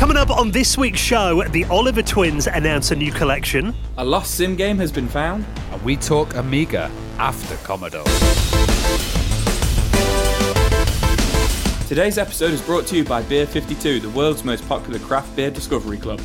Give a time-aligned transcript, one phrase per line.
[0.00, 3.74] Coming up on this week's show, the Oliver twins announce a new collection.
[3.98, 5.44] A lost sim game has been found.
[5.72, 8.04] And we talk Amiga after Commodore.
[11.86, 15.50] Today's episode is brought to you by Beer 52, the world's most popular craft beer
[15.50, 16.18] discovery club.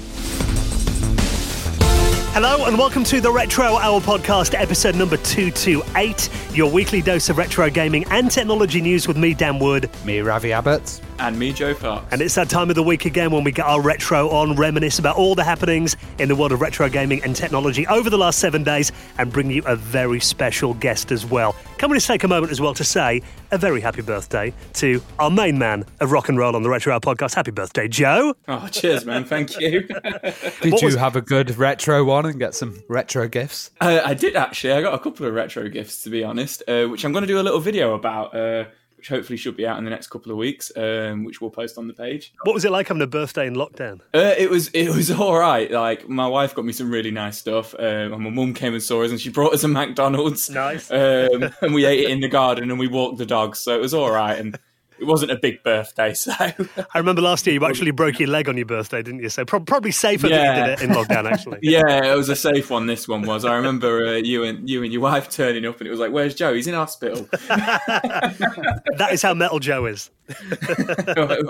[2.31, 7.37] Hello and welcome to the Retro Hour podcast, episode number 228, your weekly dose of
[7.37, 9.89] retro gaming and technology news with me, Dan Wood.
[10.05, 11.01] Me, Ravi Abbott.
[11.19, 12.05] And me, Joe Fox.
[12.11, 14.99] And it's that time of the week again when we get our retro on, reminisce
[14.99, 18.39] about all the happenings in the world of retro gaming and technology over the last
[18.39, 21.55] seven days, and bring you a very special guest as well.
[21.77, 23.21] Can we just take a moment as well to say
[23.51, 26.93] a very happy birthday to our main man of rock and roll on the Retro
[26.93, 27.35] Hour podcast.
[27.35, 28.35] Happy birthday, Joe.
[28.47, 29.23] Oh, cheers, man.
[29.23, 29.81] Thank you.
[30.61, 30.95] did what you was...
[30.95, 33.71] have a good retro one and get some retro gifts?
[33.79, 34.73] Uh, I did actually.
[34.73, 37.27] I got a couple of retro gifts, to be honest, uh, which I'm going to
[37.27, 38.35] do a little video about.
[38.35, 38.65] Uh,
[39.05, 41.77] which hopefully should be out in the next couple of weeks, um, which we'll post
[41.77, 42.33] on the page.
[42.43, 44.01] What was it like having a birthday in lockdown?
[44.15, 45.69] Uh, it was it was all right.
[45.69, 48.81] Like my wife got me some really nice stuff, um, and my mum came and
[48.81, 50.49] saw us, and she brought us a McDonald's.
[50.49, 50.89] Nice.
[50.89, 53.81] Um, and we ate it in the garden, and we walked the dogs, so it
[53.81, 54.39] was all right.
[54.39, 54.57] And
[54.99, 58.47] it wasn't a big birthday, so I remember last year you actually broke your leg
[58.47, 59.29] on your birthday, didn't you?
[59.29, 60.37] So pro- probably safer yeah.
[60.37, 61.59] than you did it in lockdown, actually.
[61.63, 62.85] yeah, it was a safe one.
[62.85, 63.45] This one was.
[63.45, 66.11] I remember uh, you and you and your wife turning up, and it was like,
[66.11, 66.53] "Where's Joe?
[66.53, 70.09] He's in hospital." that is how metal Joe is.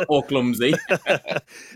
[0.09, 0.73] or clumsy.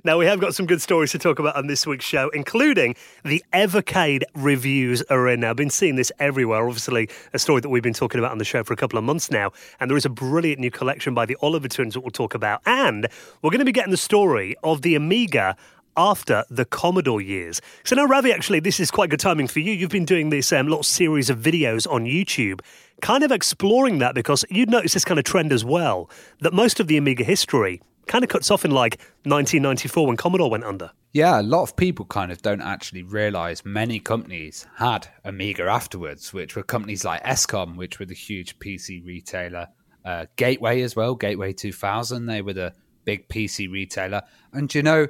[0.04, 2.94] now we have got some good stories to talk about on this week's show, including
[3.24, 5.40] the Evercade reviews are in.
[5.40, 6.66] Now, I've been seeing this everywhere.
[6.66, 9.06] Obviously, a story that we've been talking about on the show for a couple of
[9.06, 12.00] months now, and there is a brilliant new collection by the Oliver Oliver twins that
[12.00, 12.62] we'll talk about.
[12.66, 13.08] And
[13.42, 15.58] we're going to be getting the story of the Amiga
[15.98, 17.60] after the Commodore years.
[17.84, 19.74] So now, Ravi, actually, this is quite good timing for you.
[19.74, 22.62] You've been doing this um, little series of videos on YouTube,
[23.02, 26.80] kind of exploring that because you'd notice this kind of trend as well, that most
[26.80, 28.94] of the Amiga history kind of cuts off in like
[29.24, 30.92] 1994 when Commodore went under.
[31.12, 36.32] Yeah, a lot of people kind of don't actually realize many companies had Amiga afterwards,
[36.32, 39.68] which were companies like Escom, which were the huge PC retailer,
[40.10, 42.26] uh, Gateway as well, Gateway 2000.
[42.26, 42.74] They were the
[43.06, 44.24] big PC retailer.
[44.52, 45.08] And you know,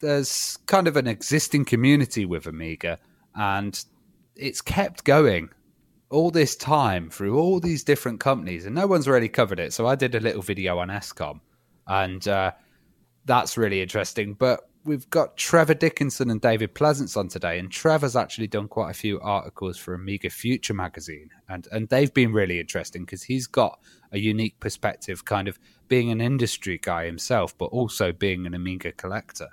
[0.00, 2.98] there's kind of an existing community with Amiga,
[3.34, 3.82] and
[4.36, 5.48] it's kept going
[6.10, 9.72] all this time through all these different companies, and no one's really covered it.
[9.72, 11.40] So I did a little video on Escom,
[11.86, 12.52] and uh,
[13.24, 14.34] that's really interesting.
[14.34, 18.90] But we've got Trevor Dickinson and David Pleasance on today, and Trevor's actually done quite
[18.90, 23.46] a few articles for Amiga Future magazine, and and they've been really interesting because he's
[23.46, 23.78] got
[24.12, 25.58] a unique perspective, kind of
[25.88, 29.48] being an industry guy himself, but also being an Amiga collector.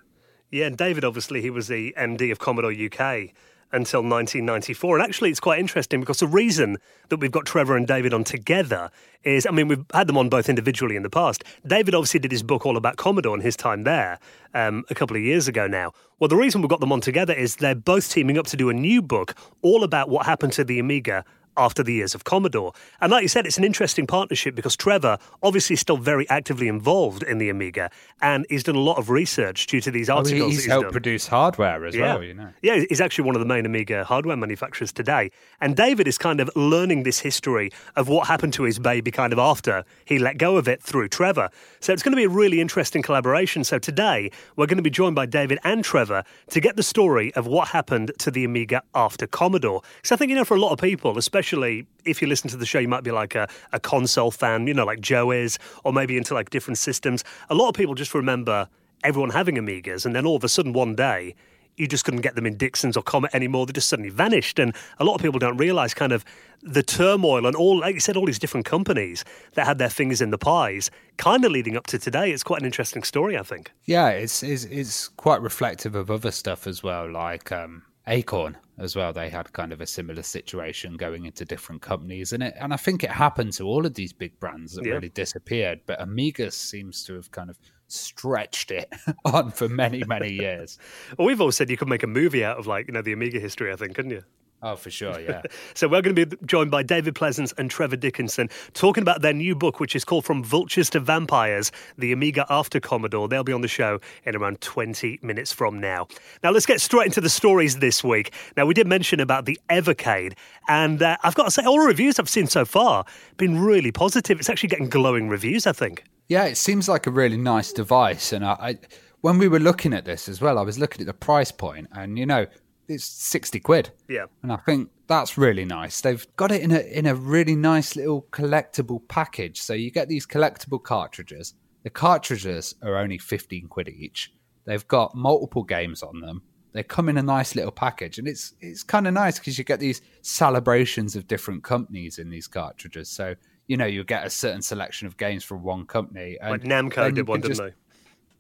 [0.52, 3.34] Yeah, and David obviously he was the MD of Commodore UK
[3.74, 4.98] until 1994.
[4.98, 6.78] And actually, it's quite interesting because the reason
[7.10, 8.92] that we've got Trevor and David on together
[9.24, 11.44] is I mean, we've had them on both individually in the past.
[11.66, 14.20] David obviously did his book all about Commodore and his time there
[14.54, 15.94] um, a couple of years ago now.
[16.20, 18.70] Well, the reason we've got them on together is they're both teaming up to do
[18.70, 21.24] a new book all about what happened to the Amiga
[21.58, 22.74] after the years of Commodore.
[23.00, 26.68] And like you said, it's an interesting partnership because Trevor obviously is still very actively
[26.68, 27.90] involved in the Amiga
[28.22, 30.42] and he's done a lot of research due to these articles.
[30.42, 30.92] Oh, he's, he's helped done.
[30.92, 32.14] produce hardware as yeah.
[32.14, 32.50] well, you know.
[32.62, 35.32] Yeah, he's actually one of the main Amiga hardware manufacturers today.
[35.60, 39.34] And David is kind of learning this history of what happened to his baby kind
[39.34, 41.50] of after he let go of it through Trevor.
[41.80, 43.64] So it's going to be a really interesting collaboration.
[43.64, 47.34] So today we're going to be joined by David and Trevor to get the story
[47.34, 49.82] of what happened to the Amiga after Commodore.
[50.04, 52.52] So I think, you know, for a lot of people, especially especially if you listen
[52.52, 55.32] to the show, you might be like a, a console fan, you know, like Joe
[55.32, 57.24] is, or maybe into like different systems.
[57.50, 58.70] A lot of people just remember
[59.04, 61.34] everyone having Amigas, and then all of a sudden one day,
[61.78, 63.66] you just couldn't get them in Dixon's or Comet anymore.
[63.66, 64.60] They just suddenly vanished.
[64.60, 66.24] And a lot of people don't realize kind of
[66.62, 69.26] the turmoil and all, like you said, all these different companies
[69.56, 72.32] that had their fingers in the pies, kind of leading up to today.
[72.32, 73.72] It's quite an interesting story, I think.
[73.86, 78.96] Yeah, it's it's, it's quite reflective of other stuff as well, like um, Acorn as
[78.96, 79.14] well.
[79.14, 82.78] They had kind of a similar situation going into different companies, and it and I
[82.78, 84.94] think it happened to all of these big brands that yeah.
[84.94, 85.82] really disappeared.
[85.86, 87.58] But Amiga seems to have kind of
[87.88, 88.92] stretched it
[89.26, 90.80] on for many many years.
[91.18, 93.14] well, we've all said you could make a movie out of like you know the
[93.14, 93.72] Amiga history.
[93.72, 94.24] I think, couldn't you?
[94.64, 95.42] Oh, for sure, yeah.
[95.74, 99.34] so we're going to be joined by David Pleasance and Trevor Dickinson talking about their
[99.34, 103.28] new book, which is called From Vultures to Vampires, the Amiga After Commodore.
[103.28, 106.08] They'll be on the show in around 20 minutes from now.
[106.44, 108.34] Now, let's get straight into the stories this week.
[108.56, 110.34] Now, we did mention about the Evercade,
[110.68, 113.60] and uh, I've got to say, all the reviews I've seen so far have been
[113.60, 114.40] really positive.
[114.40, 116.04] It's actually getting glowing reviews, I think.
[116.28, 118.32] Yeah, it seems like a really nice device.
[118.32, 118.78] And I, I
[119.22, 121.88] when we were looking at this as well, I was looking at the price point,
[121.94, 122.48] and you know,
[122.92, 123.92] it's 60 quid.
[124.08, 124.26] Yeah.
[124.44, 126.02] And I think that's really nice.
[126.02, 129.62] They've got it in a in a really nice little collectible package.
[129.62, 131.54] So you get these collectible cartridges.
[131.84, 134.32] The cartridges are only 15 quid each.
[134.66, 136.44] They've got multiple games on them.
[136.74, 139.64] They come in a nice little package, and it's it's kind of nice because you
[139.64, 143.10] get these celebrations of different companies in these cartridges.
[143.10, 143.36] So
[143.68, 146.38] you know you get a certain selection of games from one company.
[146.42, 147.74] And like Namco did one, didn't they?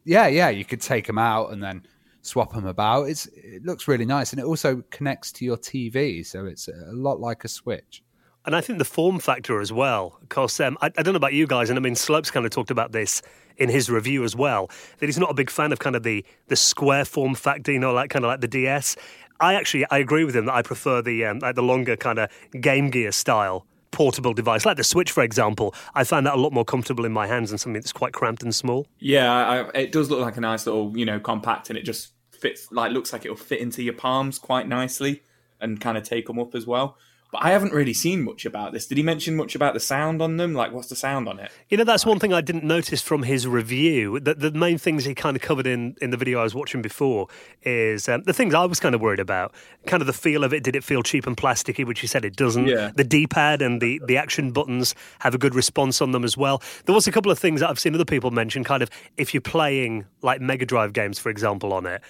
[0.06, 0.50] Yeah, yeah.
[0.50, 1.86] You could take them out and then
[2.22, 3.04] swap them about.
[3.10, 6.92] It's it looks really nice, and it also connects to your TV, so it's a
[6.92, 8.04] lot like a Switch.
[8.46, 11.34] And I think the form factor as well, because um, I, I, don't know about
[11.34, 13.22] you guys, and I mean Slopes kind of talked about this
[13.58, 16.26] in his review as well, that he's not a big fan of kind of the
[16.48, 18.96] the square form factor, you know, like kind of like the DS.
[19.40, 22.20] I actually I agree with him that I prefer the um, like the longer kind
[22.20, 22.30] of
[22.60, 25.76] Game Gear style portable device, like the Switch, for example.
[25.94, 28.44] I find that a lot more comfortable in my hands than something that's quite cramped
[28.44, 28.88] and small.
[29.00, 32.14] Yeah, I, it does look like a nice little, you know, compact, and it just
[32.32, 35.22] fits like looks like it'll fit into your palms quite nicely
[35.60, 36.98] and kind of take them up as well.
[37.31, 38.88] But I haven't really seen much about this.
[38.88, 40.54] Did he mention much about the sound on them?
[40.54, 41.50] Like, what's the sound on it?
[41.69, 44.19] You know, that's one thing I didn't notice from his review.
[44.19, 46.81] The, the main things he kind of covered in, in the video I was watching
[46.81, 47.28] before
[47.62, 49.54] is um, the things I was kind of worried about.
[49.86, 50.62] Kind of the feel of it.
[50.62, 52.68] Did it feel cheap and plasticky, which he said it doesn't?
[52.68, 52.92] Yeah.
[52.94, 56.36] The D pad and the, the action buttons have a good response on them as
[56.36, 56.62] well.
[56.86, 59.34] There was a couple of things that I've seen other people mention, kind of if
[59.34, 62.01] you're playing like Mega Drive games, for example, on it,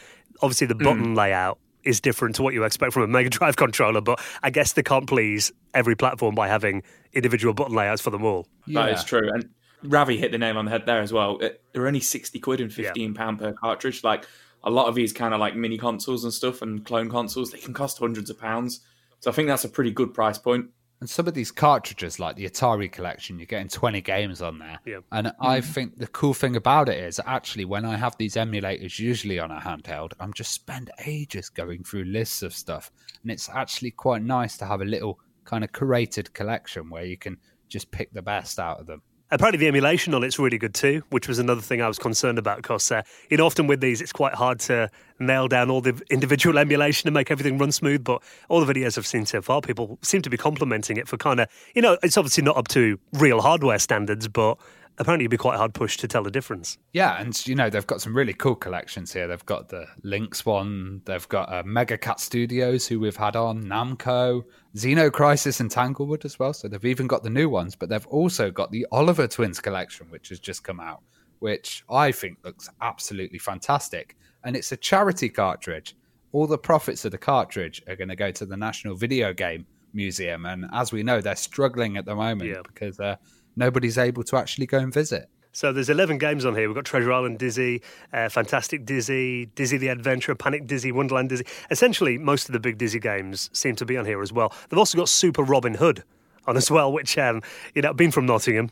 [0.41, 1.15] obviously the button mm.
[1.15, 4.74] layout is different to what you expect from a Mega Drive controller, but I guess
[4.74, 6.83] they can't please every platform by having
[7.13, 8.48] individual button layouts for them all.
[8.66, 8.86] Yeah.
[8.86, 9.30] That is true.
[9.33, 9.50] And
[9.83, 11.39] Ravi hit the nail on the head there as well.
[11.42, 13.48] Uh, they're only 60 quid and 15 pound yeah.
[13.48, 14.04] per cartridge.
[14.04, 14.25] Like
[14.63, 17.57] a lot of these kind of like mini consoles and stuff and clone consoles, they
[17.57, 18.81] can cost hundreds of pounds.
[19.19, 20.68] So I think that's a pretty good price point.
[21.01, 24.80] And some of these cartridges, like the Atari collection, you're getting 20 games on there.
[24.86, 25.00] Yeah.
[25.12, 25.45] And mm-hmm.
[25.45, 29.39] I think the cool thing about it is actually when I have these emulators, usually
[29.39, 32.92] on a handheld, I'm just spend ages going through lists of stuff.
[33.24, 37.18] And it's actually quite nice to have a little kind of curated collection where you
[37.18, 37.38] can
[37.68, 39.01] just pick the best out of them.
[39.33, 42.38] Apparently, the emulation on it's really good too, which was another thing I was concerned
[42.38, 43.01] about because uh,
[43.38, 44.89] know often with these it's quite hard to
[45.19, 48.04] nail down all the individual emulation and make everything run smooth.
[48.04, 51.16] But all the videos I've seen so far, people seem to be complimenting it for
[51.16, 54.57] kind of you know it's obviously not up to real hardware standards, but
[55.01, 56.77] apparently you'd be quite hard pushed to tell the difference.
[56.94, 59.27] Yeah, and you know they've got some really cool collections here.
[59.27, 61.01] They've got the Lynx one.
[61.06, 64.44] They've got uh, Mega Cat Studios, who we've had on Namco,
[64.75, 66.53] Xeno Crisis, and Tanglewood as well.
[66.53, 70.07] So they've even got the new ones, but they've also got the Oliver Twins collection,
[70.12, 71.01] which has just come out,
[71.39, 74.15] which I think looks absolutely fantastic.
[74.44, 75.95] And it's a charity cartridge.
[76.31, 79.65] All the profits of the cartridge are going to go to the National Video Game
[79.94, 82.62] Museum, and as we know, they're struggling at the moment yeah.
[82.63, 83.00] because.
[83.00, 83.15] Uh,
[83.56, 85.30] nobody's able to actually go and visit.
[85.53, 86.68] So there's 11 games on here.
[86.69, 87.81] We've got Treasure Island Dizzy,
[88.13, 91.45] uh, Fantastic Dizzy, Dizzy the Adventurer, Panic Dizzy, Wonderland Dizzy.
[91.69, 94.53] Essentially, most of the big Dizzy games seem to be on here as well.
[94.69, 96.03] They've also got Super Robin Hood
[96.48, 97.42] on as well, which, um,
[97.75, 98.71] you know, being from Nottingham,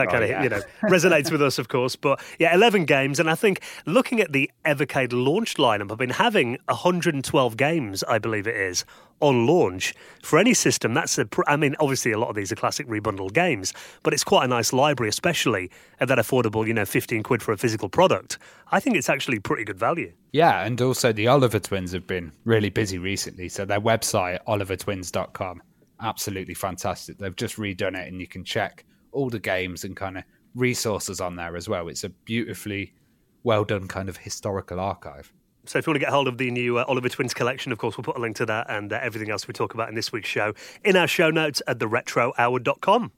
[0.00, 0.42] that kind oh, of yeah.
[0.42, 1.96] you know resonates with us, of course.
[1.96, 6.10] But yeah, eleven games, and I think looking at the Evercade launch lineup, I've been
[6.10, 8.84] having 112 games, I believe it is,
[9.20, 10.94] on launch for any system.
[10.94, 14.24] That's a, I mean, obviously a lot of these are classic rebundled games, but it's
[14.24, 15.70] quite a nice library, especially
[16.00, 18.38] at that affordable, you know, 15 quid for a physical product.
[18.72, 20.12] I think it's actually pretty good value.
[20.32, 25.62] Yeah, and also the Oliver Twins have been really busy recently, so their website olivertwins.com
[26.02, 27.18] absolutely fantastic.
[27.18, 30.24] They've just redone it, and you can check all the games and kind of
[30.54, 31.88] resources on there as well.
[31.88, 32.94] It's a beautifully
[33.42, 35.32] well done kind of historical archive.
[35.66, 37.78] So if you want to get hold of the new uh, Oliver Twins collection, of
[37.78, 39.94] course, we'll put a link to that and uh, everything else we talk about in
[39.94, 43.12] this week's show in our show notes at theretrohour.com.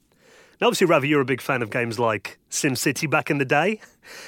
[0.61, 3.81] Now, obviously, Ravi, you're a big fan of games like SimCity back in the day.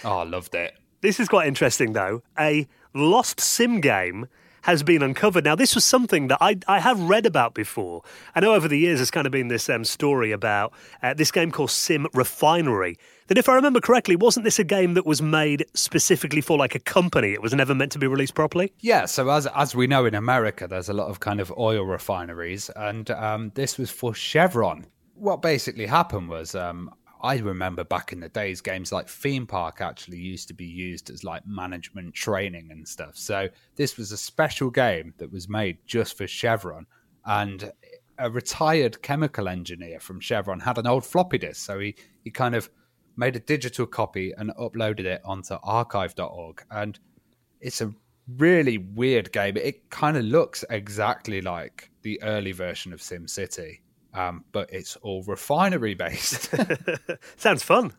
[0.04, 0.74] Oh, I loved it.
[1.00, 2.22] This is quite interesting, though.
[2.38, 4.26] A lost sim game
[4.64, 5.44] has been uncovered.
[5.44, 8.02] Now, this was something that I, I have read about before.
[8.34, 11.30] I know over the years there's kind of been this um, story about uh, this
[11.30, 12.96] game called Sim Refinery.
[13.26, 16.74] That, if I remember correctly, wasn't this a game that was made specifically for like
[16.74, 17.34] a company?
[17.34, 18.72] It was never meant to be released properly.
[18.80, 19.04] Yeah.
[19.04, 22.70] So as as we know in America, there's a lot of kind of oil refineries,
[22.74, 24.86] and um, this was for Chevron.
[25.14, 26.90] What basically happened was um,
[27.24, 31.08] I remember back in the days, games like Theme Park actually used to be used
[31.08, 33.16] as like management training and stuff.
[33.16, 36.84] So this was a special game that was made just for Chevron.
[37.24, 37.72] And
[38.18, 41.64] a retired chemical engineer from Chevron had an old floppy disk.
[41.64, 42.68] So he, he kind of
[43.16, 46.62] made a digital copy and uploaded it onto archive.org.
[46.70, 47.00] And
[47.62, 47.90] it's a
[48.36, 49.56] really weird game.
[49.56, 53.78] It kind of looks exactly like the early version of SimCity
[54.14, 56.54] um, but it's all refinery based.
[57.36, 57.92] Sounds fun.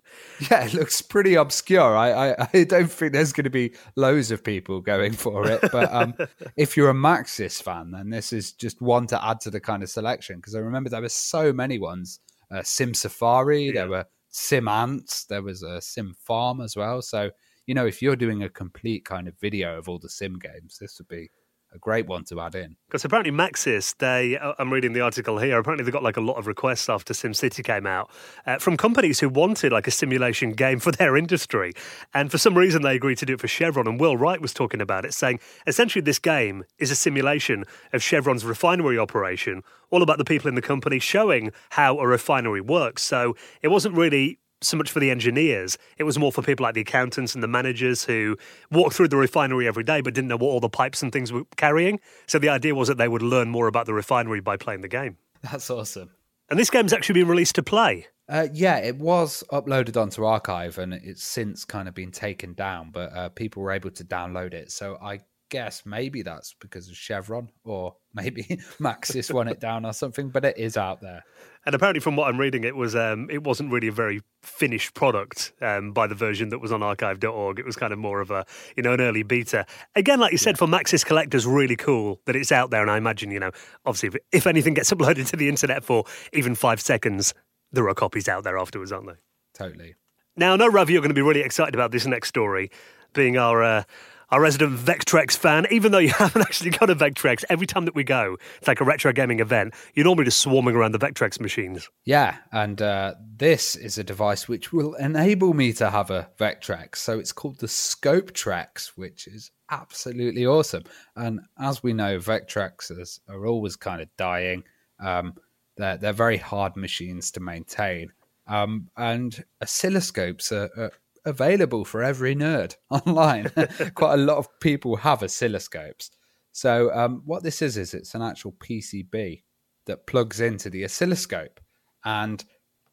[0.49, 1.95] Yeah, it looks pretty obscure.
[1.95, 5.61] I, I, I don't think there's going to be loads of people going for it.
[5.71, 6.13] But um,
[6.57, 9.83] if you're a Maxis fan, then this is just one to add to the kind
[9.83, 12.19] of selection because I remember there were so many ones.
[12.49, 13.73] Uh, Sim Safari, yeah.
[13.73, 17.01] there were Sim Ants, there was a Sim Farm as well.
[17.01, 17.31] So
[17.65, 20.77] you know, if you're doing a complete kind of video of all the sim games,
[20.79, 21.29] this would be
[21.75, 22.77] a great one to add in.
[22.87, 26.21] Because apparently Maxis, they, uh, I'm reading the article here, apparently they got like a
[26.21, 28.09] lot of requests after SimCity came out
[28.45, 31.73] uh, from companies who wanted like a simulation game for their industry.
[32.13, 33.87] And for some reason they agreed to do it for Chevron.
[33.87, 38.01] And Will Wright was talking about it, saying essentially this game is a simulation of
[38.01, 43.03] Chevron's refinery operation, all about the people in the company showing how a refinery works.
[43.03, 45.77] So it wasn't really so much for the engineers.
[45.97, 48.37] It was more for people like the accountants and the managers who
[48.71, 51.31] walked through the refinery every day but didn't know what all the pipes and things
[51.31, 51.99] were carrying.
[52.27, 54.87] So the idea was that they would learn more about the refinery by playing the
[54.87, 55.17] game.
[55.41, 56.11] That's awesome.
[56.49, 58.07] And this game's actually been released to play.
[58.27, 62.89] Uh, yeah, it was uploaded onto Archive and it's since kind of been taken down,
[62.91, 64.71] but uh, people were able to download it.
[64.71, 65.19] So I
[65.55, 68.43] guess maybe that's because of Chevron or maybe
[68.77, 71.23] Maxis won it down or something, but it is out there.
[71.65, 74.93] And apparently, from what I'm reading, it was um, it wasn't really a very finished
[74.95, 77.57] product um, by the version that was on archive.org.
[77.57, 78.45] It was kind of more of a
[78.75, 79.65] you know an early beta.
[79.95, 80.57] Again, like you said, yeah.
[80.57, 82.81] for Maxis collectors, really cool that it's out there.
[82.81, 83.51] And I imagine you know,
[83.85, 87.33] obviously, if, if anything gets uploaded to the internet for even five seconds,
[87.71, 89.19] there are copies out there afterwards, aren't there?
[89.53, 89.95] Totally.
[90.35, 92.71] Now, I know Ravi, you're going to be really excited about this next story,
[93.13, 93.63] being our.
[93.63, 93.83] Uh,
[94.29, 97.95] our resident Vectrex fan, even though you haven't actually got a Vectrex, every time that
[97.95, 101.39] we go, it's like a retro gaming event, you're normally just swarming around the Vectrex
[101.39, 101.89] machines.
[102.05, 106.97] Yeah, and uh, this is a device which will enable me to have a Vectrex.
[106.97, 110.83] So it's called the Scope Trex, which is absolutely awesome.
[111.15, 114.63] And as we know, Vectrexes are always kind of dying.
[114.99, 115.33] Um,
[115.77, 118.11] they're, they're very hard machines to maintain.
[118.47, 120.91] Um, and oscilloscopes are, are
[121.25, 123.51] available for every nerd online.
[123.95, 126.09] Quite a lot of people have oscilloscopes.
[126.51, 129.43] So um, what this is is it's an actual PCB
[129.87, 131.59] that plugs into the oscilloscope,
[132.05, 132.43] and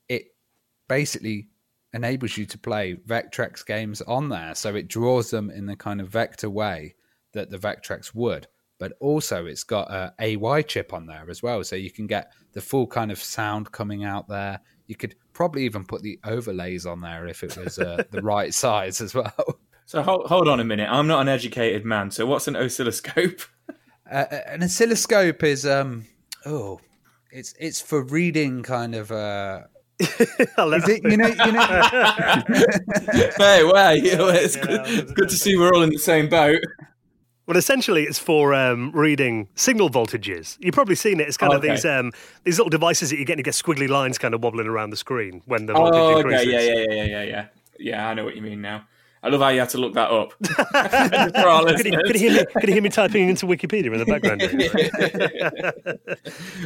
[0.08, 0.24] it
[0.88, 1.48] basically
[1.94, 4.54] enables you to play Vectrex games on there.
[4.54, 6.94] So it draws them in the kind of vector way
[7.34, 8.46] that the Vectrex would.
[8.78, 12.32] But also, it's got a AY chip on there as well, so you can get
[12.52, 14.58] the full kind of sound coming out there.
[14.92, 18.52] You could probably even put the overlays on there if it was uh, the right
[18.52, 19.58] size as well.
[19.86, 20.86] So hold, hold on a minute.
[20.90, 22.10] I'm not an educated man.
[22.10, 23.40] So what's an oscilloscope?
[24.10, 26.04] Uh, uh, an oscilloscope is um
[26.44, 26.78] oh,
[27.30, 29.62] it's it's for reading kind of uh
[29.98, 31.82] it, you know, you know.
[33.38, 36.28] hey, wait, you know, it's, good, it's good to see we're all in the same
[36.28, 36.60] boat.
[37.52, 40.56] Well, essentially, it's for um, reading signal voltages.
[40.58, 41.28] You've probably seen it.
[41.28, 41.68] It's kind okay.
[41.68, 42.10] of these um,
[42.44, 44.96] these little devices that you get to get squiggly lines kind of wobbling around the
[44.96, 46.46] screen when the voltage oh, increases.
[46.46, 46.66] Okay.
[46.66, 47.46] Yeah, yeah, yeah, yeah, yeah.
[47.78, 48.86] Yeah, I know what you mean now.
[49.22, 50.32] I love how you had to look that up.
[51.76, 54.06] could, you, could, you hear me, could you hear me typing into Wikipedia in the
[54.06, 54.40] background?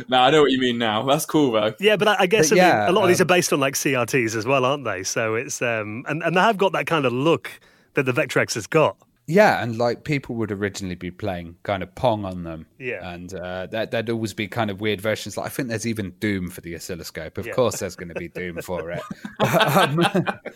[0.09, 1.03] no, I know what you mean now.
[1.03, 1.75] That's cool though.
[1.81, 3.25] Yeah, but I, I guess but I yeah, mean, a lot um, of these um,
[3.25, 5.03] are based on like CRTs as well, aren't they?
[5.03, 7.51] So it's um, and and they have got that kind of look
[7.95, 8.97] that the Vectrex has got.
[9.29, 12.67] Yeah, and like people would originally be playing kind of Pong on them.
[12.79, 13.13] Yeah.
[13.13, 15.37] And uh, that, there'd always be kind of weird versions.
[15.37, 17.37] Like I think there's even Doom for the oscilloscope.
[17.37, 17.53] Of yeah.
[17.53, 19.03] course, there's going to be Doom for it.
[19.77, 20.07] um,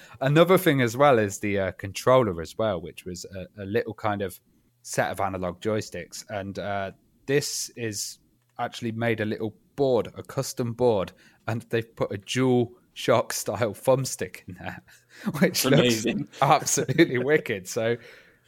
[0.20, 3.94] another thing as well is the uh, controller as well, which was a, a, little
[3.94, 4.38] kind of
[4.82, 6.24] set of analog joysticks.
[6.30, 6.92] And uh,
[7.26, 8.18] this is
[8.60, 11.10] actually made a little board, a custom board,
[11.48, 14.80] and they've put a dual shock style thumbstick in there,
[15.40, 16.06] which looks
[16.40, 17.66] absolutely wicked.
[17.66, 17.96] So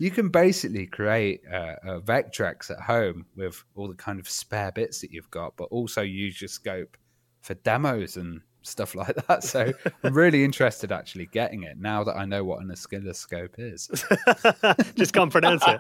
[0.03, 4.73] you can basically create a, a Vectrex at home with all the kind of spare
[4.73, 6.97] bits that you've got, but also use your scope
[7.41, 9.45] for demos and stuff like that.
[9.45, 13.87] So I'm really interested actually getting it now that I know what an oscilloscope is.
[14.97, 15.79] Just can't pronounce it.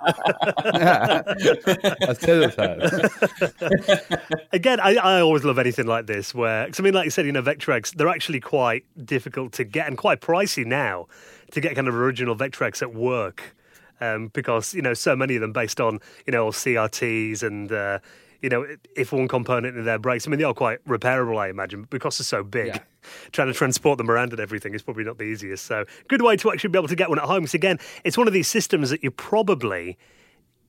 [4.52, 7.26] Again, I, I, always love anything like this where, cause I mean, like you said,
[7.26, 11.08] you know, Vectrex, they're actually quite difficult to get and quite pricey now
[11.50, 13.56] to get kind of original Vectrex at work
[14.02, 17.98] um, because you know so many of them based on you know CRTs and uh,
[18.40, 18.66] you know
[18.96, 21.90] if one component in there breaks, I mean they are quite repairable, I imagine, but
[21.90, 22.68] because they're so big.
[22.68, 22.78] Yeah.
[23.32, 25.66] Trying to transport them around and everything is probably not the easiest.
[25.66, 27.40] So, good way to actually be able to get one at home.
[27.40, 29.98] Because again, it's one of these systems that you probably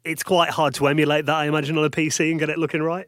[0.03, 2.81] it's quite hard to emulate that, I imagine, on a PC and get it looking
[2.81, 3.07] right.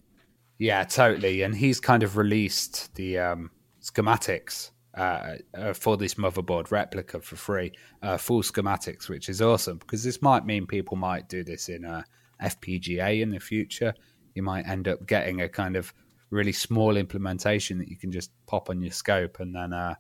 [0.58, 1.41] Yeah, totally.
[1.41, 3.51] And he's kind of released the um,
[3.82, 9.78] schematics uh, uh, for this motherboard replica for free, uh, full schematics, which is awesome
[9.78, 12.04] because this might mean people might do this in a
[12.42, 13.94] FPGA in the future.
[14.36, 15.94] You might end up getting a kind of
[16.30, 19.96] really small implementation that you can just pop on your scope and then uh,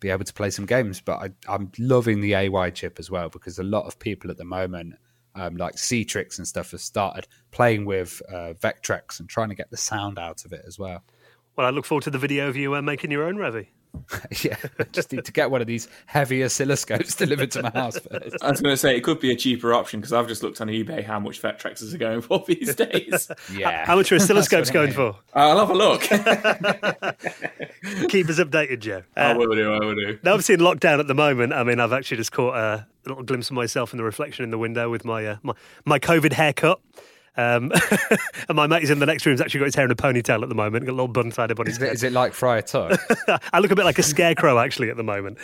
[0.00, 1.00] be able to play some games.
[1.00, 4.36] But I, am loving the AY chip as well because a lot of people at
[4.36, 4.94] the moment,
[5.34, 9.70] um, like Ctrix and stuff, have started playing with uh, Vectrex and trying to get
[9.70, 11.04] the sound out of it as well.
[11.56, 13.68] Well, I look forward to the video of you uh, making your own Revy.
[14.44, 17.98] yeah, I just need to get one of these heavy oscilloscopes delivered to my house
[17.98, 18.36] first.
[18.42, 20.60] I was going to say it could be a cheaper option because I've just looked
[20.60, 23.30] on eBay how much Vectrexes are going for these days.
[23.52, 23.84] Yeah.
[23.86, 24.94] How much are oscilloscopes That's I going mean.
[24.96, 25.16] for?
[25.34, 26.02] I'll have a look.
[28.08, 29.02] Keep us updated, Joe.
[29.16, 29.72] I Uh, will do.
[29.72, 30.18] I will do.
[30.22, 33.22] Now, obviously, in lockdown at the moment, I mean, I've actually just caught a little
[33.22, 35.54] glimpse of myself in the reflection in the window with my uh, my,
[35.84, 36.80] my COVID haircut.
[37.40, 37.72] Um,
[38.48, 39.34] and my mate is in the next room.
[39.34, 40.84] He's actually got his hair in a ponytail at the moment.
[40.84, 41.94] Got a little bun tied up on his Is it, head.
[41.94, 43.00] is it like Friar Tuck?
[43.52, 45.38] I look a bit like a scarecrow actually at the moment.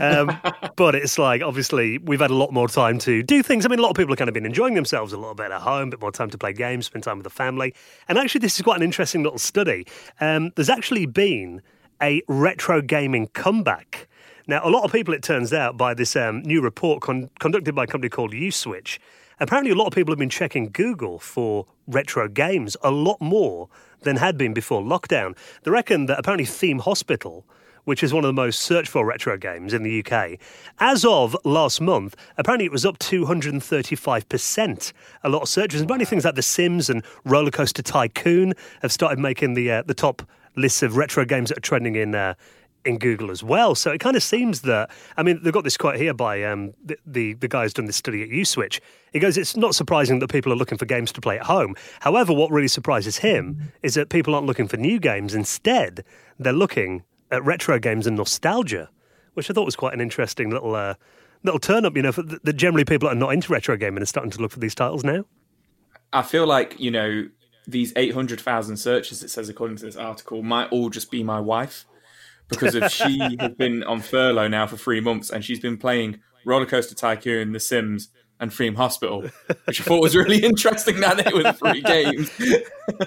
[0.00, 0.38] Um,
[0.76, 3.64] but it's like obviously we've had a lot more time to do things.
[3.66, 5.50] I mean, a lot of people have kind of been enjoying themselves a little bit
[5.50, 7.74] at home, a bit more time to play games, spend time with the family.
[8.08, 9.86] And actually, this is quite an interesting little study.
[10.20, 11.62] Um, there's actually been
[12.02, 14.08] a retro gaming comeback.
[14.46, 17.74] Now, a lot of people, it turns out, by this um, new report con- conducted
[17.74, 18.98] by a company called USwitch,
[19.40, 23.68] apparently a lot of people have been checking Google for retro games a lot more
[24.02, 25.36] than had been before lockdown.
[25.62, 27.44] They reckon that apparently Theme Hospital,
[27.84, 30.38] which is one of the most searched for retro games in the UK,
[30.78, 34.92] as of last month, apparently it was up 235%.
[35.24, 35.80] A lot of searches.
[35.80, 39.82] And apparently things like The Sims and Roller Coaster Tycoon have started making the, uh,
[39.82, 40.22] the top
[40.56, 42.14] lists of retro games that are trending in.
[42.14, 42.34] Uh,
[42.84, 43.74] in Google as well.
[43.74, 46.74] So it kind of seems that I mean they've got this quote here by um,
[46.84, 48.80] the, the the guy who's done this study at USwitch.
[49.12, 51.74] He goes, "It's not surprising that people are looking for games to play at home.
[52.00, 55.34] However, what really surprises him is that people aren't looking for new games.
[55.34, 56.04] Instead,
[56.38, 58.88] they're looking at retro games and nostalgia,
[59.34, 60.94] which I thought was quite an interesting little uh,
[61.42, 61.96] little turn up.
[61.96, 64.60] You know, that generally people are not into retro gaming are starting to look for
[64.60, 65.24] these titles now.
[66.12, 67.28] I feel like you know
[67.66, 69.22] these eight hundred thousand searches.
[69.22, 71.84] It says according to this article might all just be my wife
[72.50, 76.20] because if she has been on furlough now for three months and she's been playing
[76.44, 79.20] Roller Coaster Tycoon, The Sims, and Theme Hospital,
[79.66, 80.98] which I thought was really interesting.
[80.98, 82.30] Now that it was three games.
[82.38, 82.58] Yeah,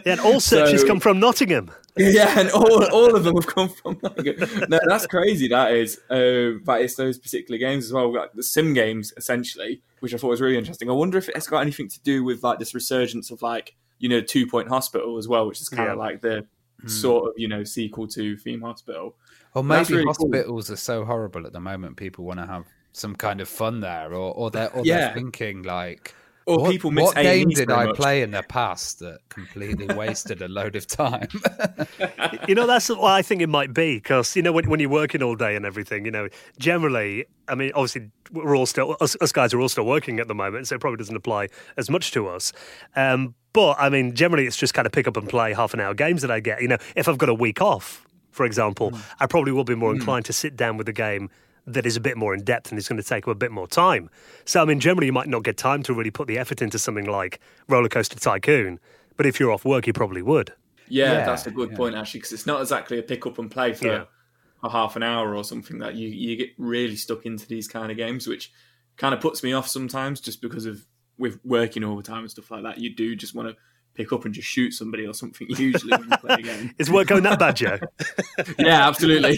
[0.05, 1.71] and all searches So- come from Nottingham.
[1.97, 4.47] Yeah, and all all of them have come from Nottingham.
[4.69, 5.47] No, that's crazy.
[5.47, 9.81] That is, uh, but it's those particular games as well, like the sim games essentially,
[9.99, 10.89] which I thought was really interesting.
[10.89, 14.09] I wonder if it's got anything to do with like this resurgence of like you
[14.09, 15.93] know Two Point Hospital as well, which is kind Yeah.
[15.93, 16.45] of like the
[16.87, 19.15] sort of you know sequel to Theme Hospital.
[19.55, 20.13] Or maybe really cool.
[20.13, 21.97] hospitals are so horrible at the moment.
[21.97, 24.97] People want to have some kind of fun there, or or they're or Yeah.
[24.99, 26.13] they're thinking like,
[26.45, 27.95] Or what, people miss what A&E game did I much.
[27.95, 31.27] play in the past that completely wasted a load of time?
[32.47, 34.89] You know, that's what I think it might be because, you know, when, when you're
[34.89, 36.27] working all day and everything, you know,
[36.59, 40.27] generally, I mean, obviously, we're all still, us, us guys are all still working at
[40.27, 42.51] the moment, so it probably doesn't apply as much to us.
[42.95, 45.79] Um, but, I mean, generally, it's just kind of pick up and play half an
[45.79, 46.61] hour games that I get.
[46.61, 48.99] You know, if I've got a week off, for example, hmm.
[49.19, 49.99] I probably will be more hmm.
[49.99, 51.29] inclined to sit down with a game
[51.65, 53.51] that is a bit more in depth and is going to take up a bit
[53.51, 54.09] more time.
[54.43, 56.77] So, I mean, generally, you might not get time to really put the effort into
[56.77, 58.79] something like Roller Coaster Tycoon,
[59.15, 60.51] but if you're off work, you probably would.
[60.89, 61.77] Yeah, Yeah, that's a good yeah.
[61.77, 64.03] point actually, because it's not exactly a pick up and play for Yeah.
[64.61, 65.79] a half an hour or something.
[65.79, 68.51] That you you get really stuck into these kind of games, which
[68.97, 70.85] kind of puts me off sometimes, just because of
[71.17, 72.79] with working overtime and stuff like that.
[72.79, 73.55] You do just want to
[73.95, 75.47] pick up and just shoot somebody or something.
[75.57, 76.73] Usually when you play a game.
[76.77, 77.79] Is work going that bad, Joe?
[78.57, 79.37] Yeah, absolutely.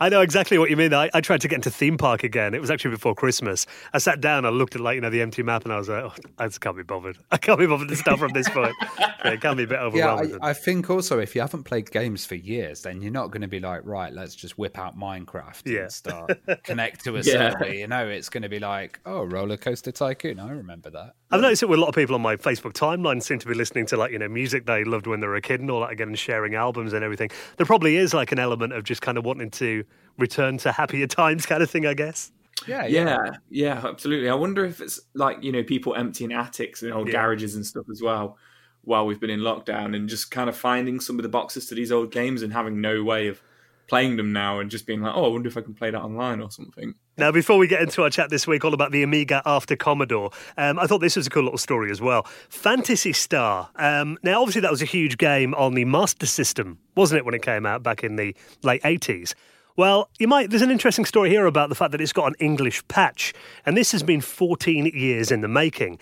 [0.00, 0.94] I know exactly what you mean.
[0.94, 2.54] I, I tried to get into theme park again.
[2.54, 3.66] It was actually before Christmas.
[3.92, 5.88] I sat down, I looked at like you know the empty map, and I was
[5.88, 7.18] like, oh, I just can't be bothered.
[7.30, 8.74] I can't be bothered to start from this point.
[9.24, 10.38] Yeah, it can be a bit yeah, overwhelming.
[10.40, 13.42] I, I think also if you haven't played games for years, then you're not going
[13.42, 15.80] to be like, right, let's just whip out Minecraft Yeah.
[15.82, 17.50] and start connect to a Yeah.
[17.50, 17.74] server.
[17.74, 20.38] You know, it's going to be like, oh, Roller Coaster Tycoon.
[20.38, 21.14] I remember that.
[21.32, 23.54] I've noticed it with a lot of people on my Facebook timeline seem to be
[23.54, 25.80] listening to like you know music they loved when they were a kid and all
[25.80, 27.28] that again, and sharing albums and everything.
[27.56, 29.82] There probably is like an element of just kind of wanting to
[30.18, 31.86] return to happier times, kind of thing.
[31.86, 32.32] I guess.
[32.66, 33.18] Yeah, yeah,
[33.50, 34.28] yeah, absolutely.
[34.28, 37.12] I wonder if it's like you know people emptying attics and old Yeah.
[37.12, 38.36] garages and stuff as well
[38.82, 41.74] while we've been in lockdown, and just kind of finding some of the boxes to
[41.74, 43.40] these old games and having no way of
[43.86, 46.00] playing them now, and just being like, oh, I wonder if I can play that
[46.02, 46.94] online or something.
[47.16, 50.30] Now, before we get into our chat this week all about the Amiga after Commodore,
[50.56, 52.26] um, I thought this was a cool little story as well.
[52.50, 53.70] Phantasy Star.
[53.76, 57.34] Um, now, obviously, that was a huge game on the Master System, wasn't it, when
[57.34, 59.34] it came out back in the late 80s?
[59.78, 60.50] Well, you might.
[60.50, 63.32] There's an interesting story here about the fact that it's got an English patch,
[63.64, 66.00] and this has been 14 years in the making.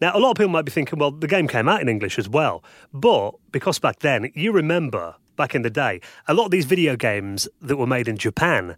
[0.00, 2.18] Now, a lot of people might be thinking, well, the game came out in English
[2.18, 2.64] as well.
[2.92, 6.96] But because back then, you remember back in the day, a lot of these video
[6.96, 8.76] games that were made in Japan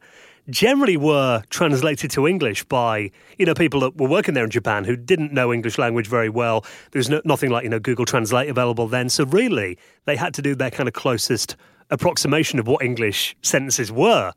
[0.51, 4.85] generally were translated to English by, you know, people that were working there in Japan
[4.85, 6.67] who didn't know English language very well.
[6.91, 9.09] There was no, nothing like, you know, Google Translate available then.
[9.09, 11.57] So really, they had to do their kind of closest
[11.91, 14.33] approximation of what English sentences were.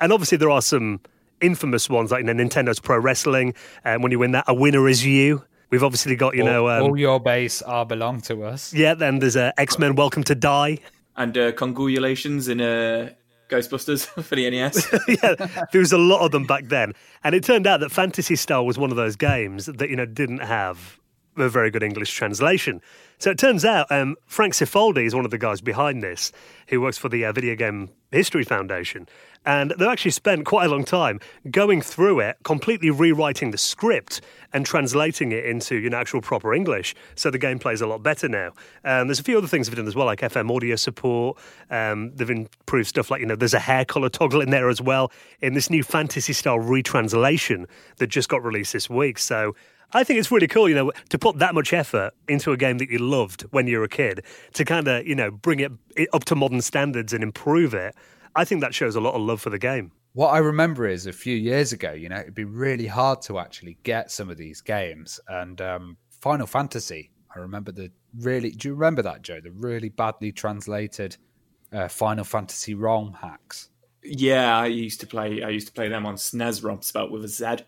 [0.00, 1.00] And obviously, there are some
[1.40, 3.54] infamous ones like you know, Nintendo's Pro Wrestling.
[3.84, 5.44] And when you win that, a winner is you.
[5.70, 8.74] We've obviously got, you know, um, all your base are belong to us.
[8.74, 10.78] yeah, then there's uh, X Men Welcome to Die.
[11.16, 13.16] And uh, congratulations in a
[13.48, 14.86] Ghostbusters for the NES.
[15.08, 16.92] yeah, there was a lot of them back then,
[17.24, 20.06] and it turned out that Phantasy Star was one of those games that you know
[20.06, 20.98] didn't have
[21.36, 22.80] a very good English translation.
[23.18, 26.32] So it turns out um, Frank Cifaldi is one of the guys behind this,
[26.68, 29.06] who works for the uh, Video Game History Foundation.
[29.44, 34.20] And they've actually spent quite a long time going through it, completely rewriting the script
[34.52, 36.94] and translating it into you know, actual proper English.
[37.16, 38.52] So the gameplay is a lot better now.
[38.84, 41.38] Um, there's a few other things they've done as well, like FM audio support.
[41.70, 44.80] Um, they've improved stuff like, you know, there's a hair color toggle in there as
[44.80, 47.66] well in this new fantasy style retranslation
[47.96, 49.18] that just got released this week.
[49.18, 49.54] So
[49.94, 52.78] I think it's really cool, you know, to put that much effort into a game
[52.78, 54.24] that you loved when you were a kid,
[54.54, 55.72] to kind of, you know, bring it
[56.12, 57.94] up to modern standards and improve it.
[58.34, 59.92] I think that shows a lot of love for the game.
[60.14, 63.38] What I remember is a few years ago, you know, it'd be really hard to
[63.38, 65.20] actually get some of these games.
[65.28, 69.40] And um, Final Fantasy, I remember the really, do you remember that, Joe?
[69.40, 71.16] The really badly translated
[71.72, 73.70] uh, Final Fantasy ROM hacks.
[74.04, 75.42] Yeah, I used to play.
[75.42, 77.58] I used to play them on SNES ROM, spelt with a Z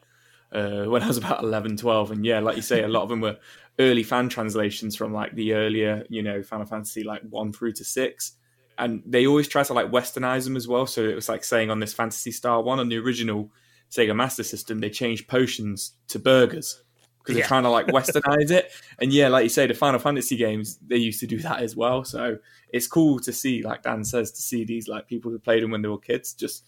[0.54, 2.10] uh, when I was about 11, 12.
[2.12, 3.36] And yeah, like you say, a lot of them were
[3.78, 7.84] early fan translations from like the earlier, you know, Final Fantasy like one through to
[7.84, 8.32] six.
[8.78, 10.86] And they always try to like westernize them as well.
[10.86, 13.50] So it was like saying on this Phantasy Star one on the original
[13.90, 16.82] Sega Master System, they changed potions to burgers
[17.18, 17.42] because yeah.
[17.42, 18.72] they're trying to like westernize it.
[18.98, 21.76] And yeah, like you say, the Final Fantasy games they used to do that as
[21.76, 22.04] well.
[22.04, 22.38] So
[22.70, 25.70] it's cool to see, like Dan says, to see these like people who played them
[25.70, 26.64] when they were kids just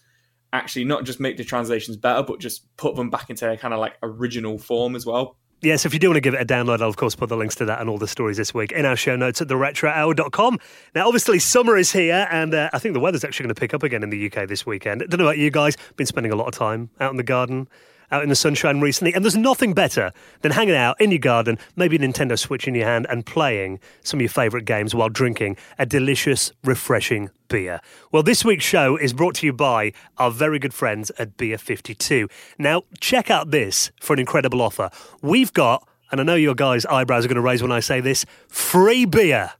[0.57, 3.73] actually not just make the translations better, but just put them back into a kind
[3.73, 5.37] of like original form as well.
[5.61, 7.37] Yes, if you do want to give it a download, I'll of course put the
[7.37, 10.59] links to that and all the stories this week in our show notes at theretrohour.com.
[10.93, 13.73] Now, obviously, summer is here, and uh, I think the weather's actually going to pick
[13.73, 15.01] up again in the UK this weekend.
[15.01, 17.23] I don't know about you guys, been spending a lot of time out in the
[17.23, 17.67] garden,
[18.11, 21.57] out in the sunshine recently, and there's nothing better than hanging out in your garden,
[21.75, 25.09] maybe a Nintendo Switch in your hand, and playing some of your favourite games while
[25.09, 27.81] drinking a delicious, refreshing beer.
[28.11, 31.57] Well, this week's show is brought to you by our very good friends at Beer
[31.57, 32.27] 52.
[32.57, 34.89] Now, check out this for an incredible offer.
[35.21, 37.99] We've got, and I know your guys' eyebrows are going to raise when I say
[37.99, 39.51] this, free beer.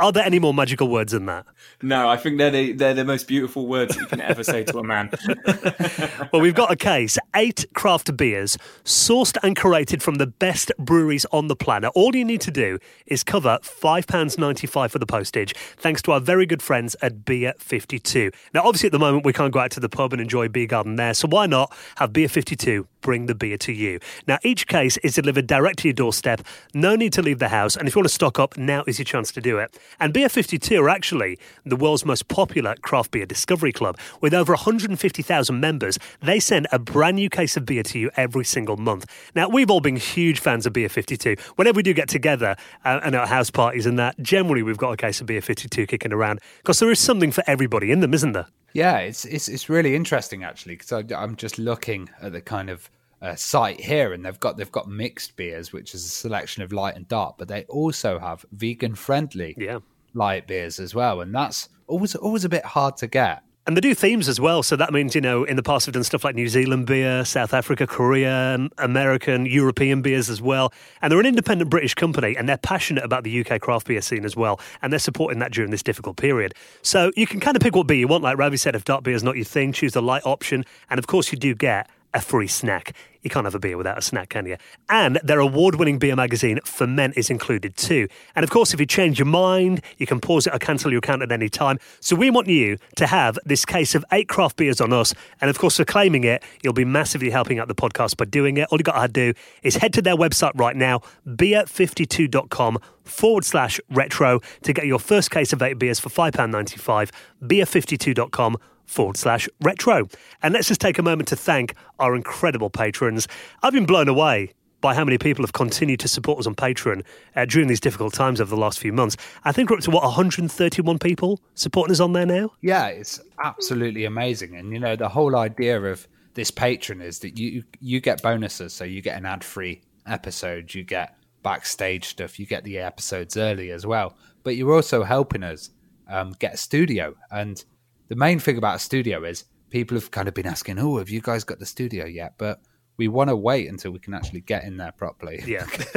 [0.00, 1.44] Are there any more magical words than that?
[1.82, 4.78] No, I think they're the, they're the most beautiful words you can ever say to
[4.78, 5.10] a man.
[6.32, 11.26] well, we've got a case, eight craft beers, sourced and curated from the best breweries
[11.32, 11.90] on the planet.
[11.94, 16.46] All you need to do is cover £5.95 for the postage, thanks to our very
[16.46, 18.30] good friends at Beer 52.
[18.54, 20.66] Now, obviously, at the moment, we can't go out to the pub and enjoy Beer
[20.66, 24.00] Garden there, so why not have Beer 52 bring the beer to you?
[24.26, 26.42] Now, each case is delivered direct to your doorstep,
[26.74, 28.98] no need to leave the house, and if you want to stock up, now is
[28.98, 29.78] your chance to do it.
[30.00, 33.98] And Beer 52 are actually the world's most popular craft beer discovery club.
[34.20, 38.44] With over 150,000 members, they send a brand new case of beer to you every
[38.44, 39.06] single month.
[39.34, 41.36] Now, we've all been huge fans of Beer 52.
[41.56, 44.92] Whenever we do get together uh, and at house parties and that, generally we've got
[44.92, 48.14] a case of Beer 52 kicking around because there is something for everybody in them,
[48.14, 48.46] isn't there?
[48.72, 52.90] Yeah, it's it's it's really interesting actually because I'm just looking at the kind of
[53.20, 56.72] uh, site here, and they've got they've got mixed beers, which is a selection of
[56.72, 59.78] light and dark, but they also have vegan friendly yeah
[60.14, 63.42] light beers as well, and that's always always a bit hard to get.
[63.68, 64.62] And they do themes as well.
[64.62, 67.22] So that means, you know, in the past, we've done stuff like New Zealand beer,
[67.26, 70.72] South Africa, Korea, American, European beers as well.
[71.02, 74.24] And they're an independent British company and they're passionate about the UK craft beer scene
[74.24, 74.58] as well.
[74.80, 76.54] And they're supporting that during this difficult period.
[76.80, 78.24] So you can kind of pick what beer you want.
[78.24, 80.64] Like Ravi said, if dark beer is not your thing, choose the light option.
[80.88, 82.94] And of course, you do get a free snack.
[83.22, 84.56] You can't have a beer without a snack, can you?
[84.88, 88.08] And their award winning beer magazine, Ferment, is included too.
[88.34, 91.00] And of course, if you change your mind, you can pause it or cancel your
[91.00, 91.78] account at any time.
[92.00, 95.14] So we want you to have this case of eight craft beers on us.
[95.40, 98.56] And of course, for claiming it, you'll be massively helping out the podcast by doing
[98.56, 98.68] it.
[98.70, 103.80] All you got to do is head to their website right now, beer52.com forward slash
[103.90, 107.10] retro to get your first case of eight beers for £5.95,
[107.42, 108.56] beer52.com
[108.88, 110.08] forward slash retro.
[110.42, 113.28] And let's just take a moment to thank our incredible patrons.
[113.62, 117.04] I've been blown away by how many people have continued to support us on Patreon
[117.34, 119.16] uh, during these difficult times over the last few months.
[119.44, 122.52] I think we're up to what 131 people supporting us on there now.
[122.60, 124.56] Yeah, it's absolutely amazing.
[124.56, 128.72] And you know, the whole idea of this patron is that you you get bonuses,
[128.72, 133.70] so you get an ad-free episode, you get backstage stuff, you get the episodes early
[133.70, 134.16] as well.
[134.44, 135.70] But you're also helping us
[136.08, 137.64] um, get a studio and
[138.08, 141.10] the main thing about a studio is people have kind of been asking, "Oh, have
[141.10, 142.60] you guys got the studio yet?" But
[142.98, 145.42] we want to wait until we can actually get in there properly.
[145.48, 145.64] Yeah.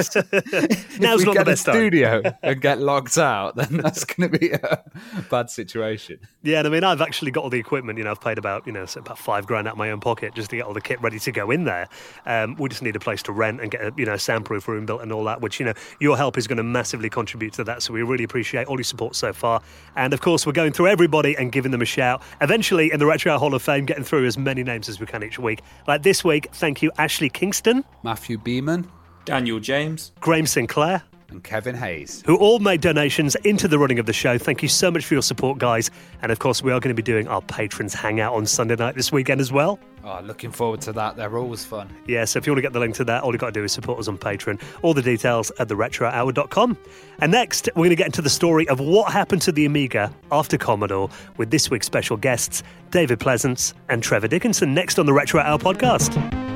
[1.00, 1.76] Now's not the best time.
[1.76, 4.84] studio and get locked out, then that's going to be a
[5.30, 6.20] bad situation.
[6.42, 7.98] Yeah, and I mean, I've actually got all the equipment.
[7.98, 10.36] You know, I've paid about you know about five grand out of my own pocket
[10.36, 11.90] just to get all the kit ready to go in there.
[12.26, 14.86] Um, we just need a place to rent and get a you know soundproof room
[14.86, 15.42] built and all that.
[15.42, 17.84] Which you know your help is going to massively contribute to that.
[17.84, 19.62] So we really appreciate all your support so far.
[19.96, 22.22] And of course, we're going through everybody and giving them a shout.
[22.40, 25.24] Eventually, in the Retro Hall of Fame, getting through as many names as we can
[25.24, 25.62] each week.
[25.88, 28.90] Like this week, thank you, Ashley Kingston, Matthew Beaman,
[29.26, 31.04] Daniel James, Graham Sinclair.
[31.30, 32.22] and Kevin Hayes.
[32.26, 34.38] who all made donations into the running of the show.
[34.38, 35.90] Thank you so much for your support, guys.
[36.22, 38.96] And of course, we are going to be doing our patrons hangout on Sunday night
[38.96, 39.80] this weekend as well.
[40.04, 41.16] Oh, looking forward to that.
[41.16, 41.88] They're always fun.
[42.08, 43.60] Yeah, so if you want to get the link to that, all you've got to
[43.60, 44.60] do is support us on Patreon.
[44.82, 46.76] All the details at theretrohour.com.
[47.20, 50.12] And next, we're going to get into the story of what happened to the Amiga
[50.34, 55.14] after Commodore with this week's special guests, David Pleasance and Trevor Dickinson, next on the
[55.14, 56.51] Retro Hour podcast.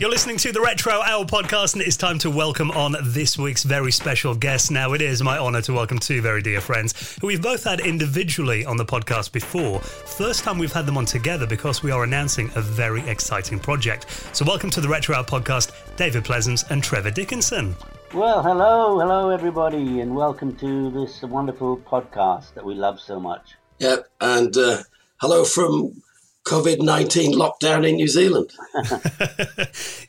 [0.00, 3.62] You're listening to the Retro Hour podcast, and it's time to welcome on this week's
[3.62, 4.72] very special guest.
[4.72, 7.78] Now, it is my honour to welcome two very dear friends who we've both had
[7.78, 9.78] individually on the podcast before.
[9.78, 14.10] First time we've had them on together because we are announcing a very exciting project.
[14.32, 17.76] So, welcome to the Retro Hour podcast, David Pleasance and Trevor Dickinson.
[18.12, 23.54] Well, hello, hello, everybody, and welcome to this wonderful podcast that we love so much.
[23.78, 24.82] Yep, and uh,
[25.18, 26.02] hello from
[26.44, 28.50] COVID 19 lockdown in New Zealand.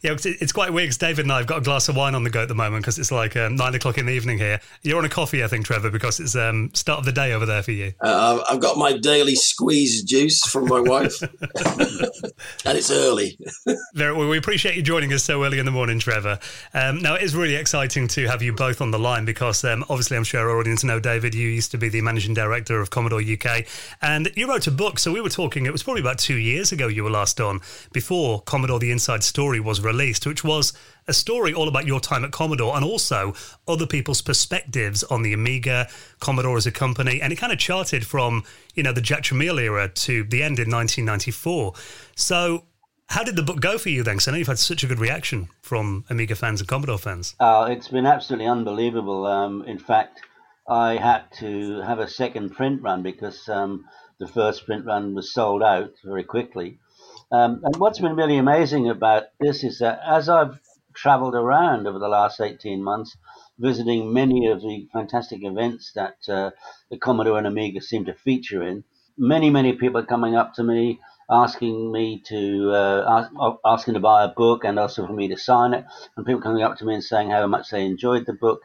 [0.02, 2.24] yeah, it's- quite weird 'cause David and I have got a glass of wine on
[2.24, 4.60] the go at the moment because it's like um, nine o'clock in the evening here.
[4.84, 7.45] You're on a coffee, I think, Trevor, because it's um, start of the day over
[7.45, 7.93] there for you.
[8.02, 11.21] Uh, I've got my daily squeeze juice from my wife,
[12.65, 13.38] and it's early.
[13.93, 16.39] Very, well, we appreciate you joining us so early in the morning, Trevor.
[16.74, 19.84] Um, now, it is really exciting to have you both on the line because um,
[19.89, 22.89] obviously, I'm sure our audience know, David, you used to be the managing director of
[22.91, 23.65] Commodore UK
[24.02, 25.00] and you wrote a book.
[25.00, 27.62] So we were talking, it was probably about two years ago you were last on
[27.94, 30.74] before Commodore The Inside Story was released, which was
[31.08, 33.36] a story all about your time at Commodore and also
[33.68, 35.88] other people's perspectives on the Amiga,
[36.20, 37.22] Commodore as a company.
[37.22, 40.58] And it kind of charted from, you know, the Jack Tramiel era to the end
[40.58, 41.74] in 1994.
[42.16, 42.64] So,
[43.10, 44.16] how did the book go for you then?
[44.16, 47.36] Because I know you've had such a good reaction from Amiga fans and Commodore fans.
[47.40, 49.28] Uh, it's been absolutely unbelievable.
[49.28, 50.22] Um, in fact,
[50.68, 53.86] I had to have a second print run because um,
[54.19, 56.80] the first print run was sold out very quickly.
[57.32, 60.60] Um, and what's been really amazing about this is that as I've
[60.93, 63.17] traveled around over the last 18 months,
[63.60, 66.51] visiting many of the fantastic events that uh,
[66.89, 68.84] the Commodore and Amiga seem to feature in,
[69.17, 70.99] many, many people are coming up to me
[71.30, 75.38] asking me to uh, ask, asking to buy a book and also for me to
[75.38, 78.34] sign it, and people coming up to me and saying how much they enjoyed the
[78.34, 78.62] book.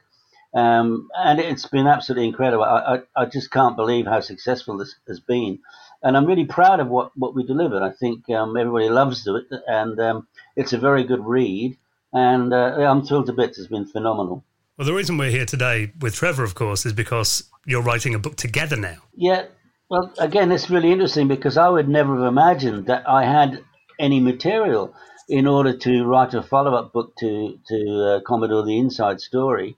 [0.52, 2.64] Um, and it's been absolutely incredible.
[2.64, 5.60] I, I, I just can't believe how successful this has been.
[6.02, 7.82] And I'm really proud of what, what we delivered.
[7.82, 11.76] I think um, everybody loves it, and um, it's a very good read.
[12.12, 13.58] And uh, I'm thrilled to bits.
[13.58, 14.44] It's been phenomenal.
[14.76, 18.18] Well, the reason we're here today with Trevor, of course, is because you're writing a
[18.18, 18.96] book together now.
[19.14, 19.44] Yeah.
[19.90, 23.62] Well, again, it's really interesting because I would never have imagined that I had
[23.98, 24.94] any material
[25.28, 29.76] in order to write a follow-up book to to uh, Commodore: The Inside Story.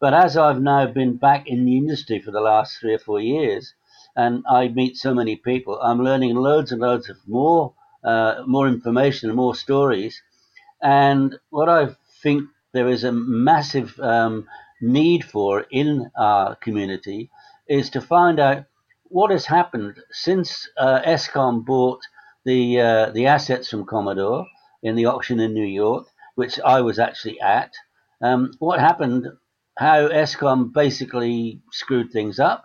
[0.00, 3.20] But as I've now been back in the industry for the last three or four
[3.20, 3.74] years,
[4.14, 8.68] and I meet so many people, I'm learning loads and loads of more uh, more
[8.68, 10.22] information and more stories.
[10.80, 14.46] And what I think there is a massive um,
[14.80, 17.30] need for in our community
[17.68, 18.66] is to find out
[19.04, 22.00] what has happened since uh, ESCOM bought
[22.44, 24.46] the uh, the assets from Commodore
[24.82, 26.06] in the auction in New York,
[26.36, 27.72] which I was actually at.
[28.22, 29.26] Um, what happened?
[29.78, 32.64] How ESCOM basically screwed things up.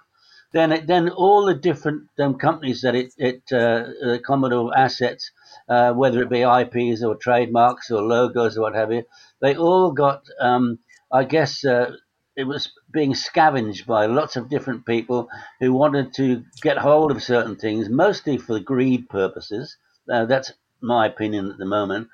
[0.51, 5.31] Then, it, then all the different um, companies that it, it uh, uh, Commodore assets,
[5.69, 9.03] uh, whether it be IPs or trademarks or logos or what have you,
[9.41, 10.79] they all got, um,
[11.11, 11.91] I guess, uh,
[12.35, 15.27] it was being scavenged by lots of different people
[15.59, 19.77] who wanted to get hold of certain things, mostly for greed purposes.
[20.11, 22.07] Uh, that's my opinion at the moment.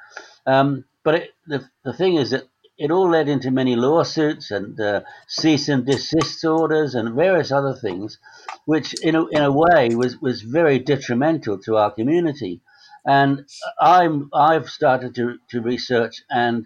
[0.46, 2.44] Um, but it, the, the thing is that
[2.80, 7.74] it all led into many lawsuits and uh, cease and desist orders and various other
[7.74, 8.18] things,
[8.66, 12.62] which in a, in a way was, was very detrimental to our community.
[13.06, 13.46] And
[13.82, 16.66] I'm, I've started to, to research and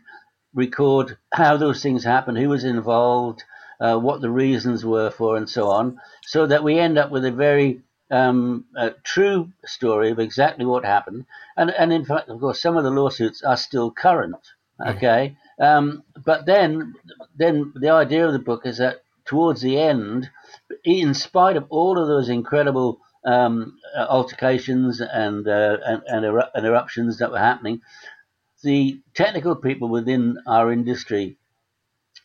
[0.54, 3.43] record how those things happened, who was involved,
[3.82, 7.26] uh, what the reasons were for, and so on, so that we end up with
[7.26, 11.26] a very um, a true story of exactly what happened.
[11.58, 14.36] And, and in fact, of course, some of the lawsuits are still current.
[14.86, 16.94] Okay, um, but then
[17.36, 20.30] then the idea of the book is that towards the end,
[20.84, 26.66] in spite of all of those incredible um, altercations and, uh, and, and, eru- and
[26.66, 27.82] eruptions that were happening,
[28.63, 31.38] the technical people within our industry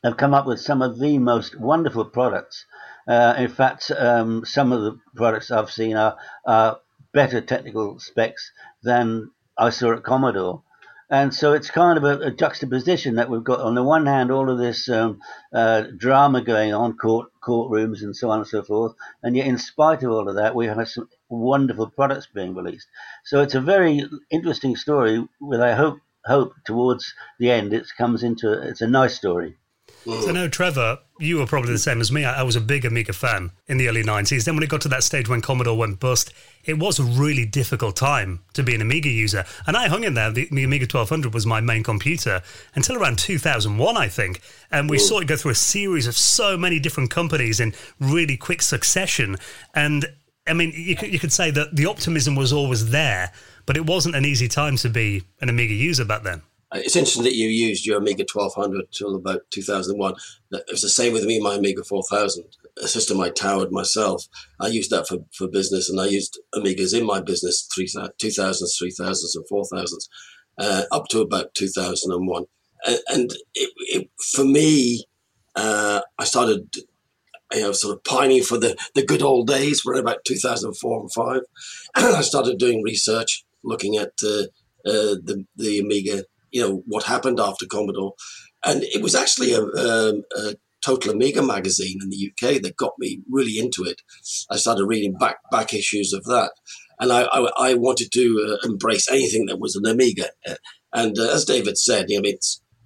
[0.04, 2.64] have come up with some of the most wonderful products.
[3.06, 8.52] Uh, in fact, um, some of the products I've seen are, are, better technical specs
[8.82, 10.62] than I saw at Commodore.
[11.10, 14.30] And so it's kind of a, a juxtaposition that we've got on the one hand
[14.30, 15.20] all of this um,
[15.54, 19.56] uh, drama going on, court courtrooms and so on and so forth, and yet in
[19.56, 22.88] spite of all of that, we have some wonderful products being released.
[23.24, 28.22] So it's a very interesting story with I hope hope towards the end it comes
[28.22, 29.56] into it's a nice story.
[30.08, 32.24] So, no, Trevor, you were probably the same as me.
[32.24, 34.44] I, I, was a big Amiga fan in the early 90s.
[34.44, 36.32] Then, when it got to that stage when Commodore went bust,
[36.64, 39.44] it was a really difficult time to be an Amiga user.
[39.66, 40.30] And I hung in there.
[40.30, 42.40] The, the Amiga 1200 was my main computer
[42.74, 44.40] until around 2001, I think.
[44.70, 45.00] And we Ooh.
[45.00, 49.36] saw it go through a series of so many different companies in really quick succession.
[49.74, 50.06] And
[50.46, 53.30] I mean, you could, you could say that the optimism was always there,
[53.66, 56.40] but it wasn't an easy time to be an Amiga user back then.
[56.70, 60.14] Uh, it's interesting that you used your Amiga 1200 till about 2001.
[60.52, 62.44] It was the same with me, my Amiga 4000,
[62.82, 64.26] a system I towered myself.
[64.60, 69.36] I used that for, for business and I used Amigas in my business 2000s, 3000s,
[69.36, 70.08] and 4000s
[70.58, 72.44] uh, up to about 2001.
[72.86, 75.04] And, and it, it, for me,
[75.56, 76.68] uh, I started
[77.52, 79.82] you know, sort of pining for the, the good old days.
[79.86, 81.40] In about 2004 and 5.
[81.96, 84.42] I started doing research, looking at uh,
[84.84, 88.14] uh, the, the Amiga you know what happened after Commodore,
[88.64, 92.92] and it was actually a, um, a Total Amiga magazine in the UK that got
[92.98, 94.00] me really into it.
[94.50, 96.52] I started reading back back issues of that,
[97.00, 100.30] and I I, I wanted to uh, embrace anything that was an Amiga.
[100.92, 102.38] And uh, as David said, I mean,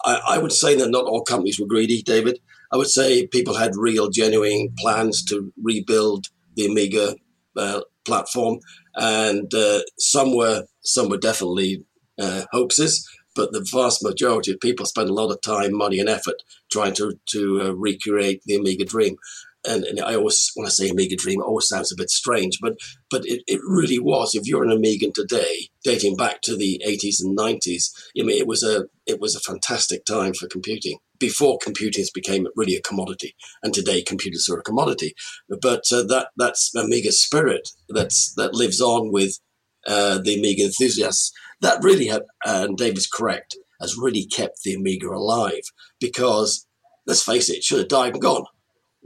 [0.05, 2.41] I, I would say that not all companies were greedy, David.
[2.73, 7.17] I would say people had real, genuine plans to rebuild the Amiga
[7.57, 8.59] uh, platform,
[8.95, 11.85] and uh, some were some were definitely
[12.19, 16.09] uh, hoaxes, but the vast majority of people spend a lot of time, money, and
[16.09, 19.17] effort trying to to uh, recreate the Amiga Dream.
[19.65, 22.59] And, and, I always, when I say Amiga Dream, it always sounds a bit strange,
[22.61, 22.75] but
[23.11, 24.35] but it, it really was.
[24.35, 28.49] If you're an Amigan today, dating back to the 80s and 90s, I mean, it
[28.49, 33.37] was a it was a fantastic time for computing before computing became really a commodity.
[33.63, 35.15] And today, computers are a commodity.
[35.49, 39.39] But uh, that that's Amiga spirit that's that lives on with
[39.87, 41.33] uh, the Amiga enthusiasts
[41.63, 45.63] that really, had, and David's correct, has really kept the Amiga alive
[46.01, 46.67] because,
[47.07, 48.45] let's face it, it should have died and gone,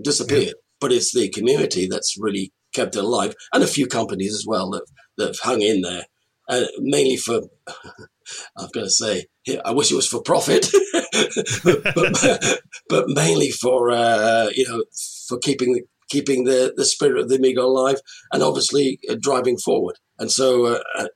[0.03, 0.49] disappeared.
[0.49, 0.53] Yeah.
[0.81, 4.71] But it's the community that's really kept it alive, and a few companies as well
[4.71, 6.05] that that have hung in there,
[6.49, 7.42] uh, mainly for.
[8.59, 9.27] I'm going to say,
[9.64, 10.66] I wish it was for profit,
[11.62, 14.83] but, but, but, mainly for uh, you know
[15.29, 18.01] for keeping keeping the, the spirit of the Amiga alive,
[18.33, 19.97] and obviously uh, driving forward.
[20.19, 21.07] And so, uh, uh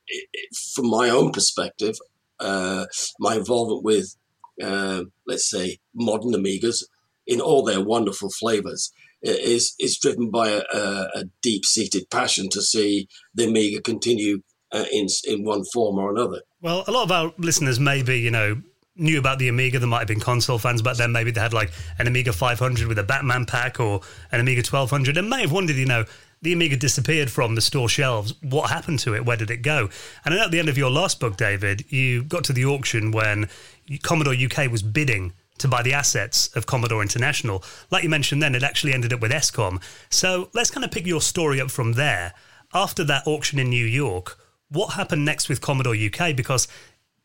[0.75, 1.95] from my own perspective,
[2.39, 2.85] uh,
[3.19, 4.15] my involvement with,
[4.61, 6.83] uh, let's say, modern Amigas
[7.27, 10.79] in all their wonderful flavors is is driven by a,
[11.13, 16.11] a deep seated passion to see the Amiga continue uh, in in one form or
[16.11, 16.41] another.
[16.61, 18.61] Well, a lot of our listeners may be, you know
[18.95, 19.79] knew about the Amiga.
[19.79, 21.11] There might have been console fans back then.
[21.11, 24.01] Maybe they had like an Amiga 500 with a Batman pack or
[24.31, 26.05] an Amiga 1200, and may have wondered, you know,
[26.41, 28.33] the Amiga disappeared from the store shelves.
[28.41, 29.25] What happened to it?
[29.25, 29.89] Where did it go?
[30.25, 33.47] And at the end of your last book, David, you got to the auction when
[34.01, 37.63] Commodore UK was bidding to buy the assets of Commodore International.
[37.91, 39.81] Like you mentioned then, it actually ended up with Escom.
[40.09, 42.33] So let's kind of pick your story up from there.
[42.73, 46.35] After that auction in New York, what happened next with Commodore UK?
[46.35, 46.67] Because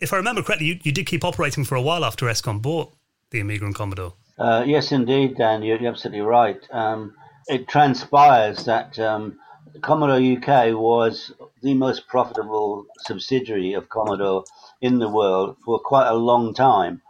[0.00, 2.92] if I remember correctly, you, you did keep operating for a while after Escom bought
[3.30, 4.14] the Amiga and Commodore.
[4.38, 5.62] Uh, yes, indeed, Dan.
[5.62, 6.60] You're, absolutely right.
[6.70, 7.14] Um,
[7.48, 9.38] it transpires that um,
[9.80, 11.32] Commodore UK was
[11.62, 14.44] the most profitable subsidiary of Commodore
[14.80, 17.00] in the world for quite a long time.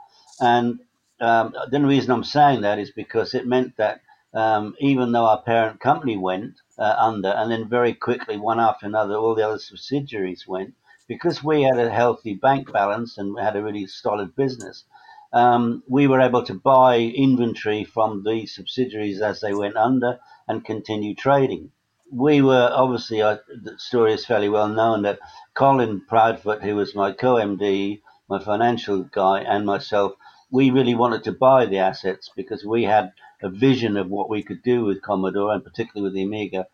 [0.40, 0.80] And
[1.20, 4.02] um, the reason I'm saying that is because it meant that
[4.34, 8.86] um, even though our parent company went uh, under, and then very quickly, one after
[8.86, 10.74] another, all the other subsidiaries went,
[11.08, 14.84] because we had a healthy bank balance and we had a really solid business,
[15.32, 20.64] um, we were able to buy inventory from the subsidiaries as they went under and
[20.64, 21.70] continue trading.
[22.12, 25.18] We were obviously, uh, the story is fairly well known that
[25.54, 30.12] Colin Proudfoot, who was my co MD, my financial guy, and myself,
[30.50, 34.42] we really wanted to buy the assets because we had a vision of what we
[34.42, 36.66] could do with Commodore and particularly with the Amiga,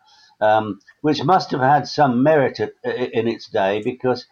[0.43, 4.25] um, which must have had some merit at, in its day because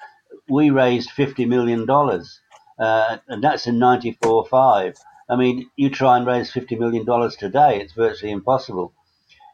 [0.49, 4.95] we raised $50 million uh, and that's in 94 5.
[5.30, 7.05] I mean, you try and raise $50 million
[7.38, 8.93] today, it's virtually impossible.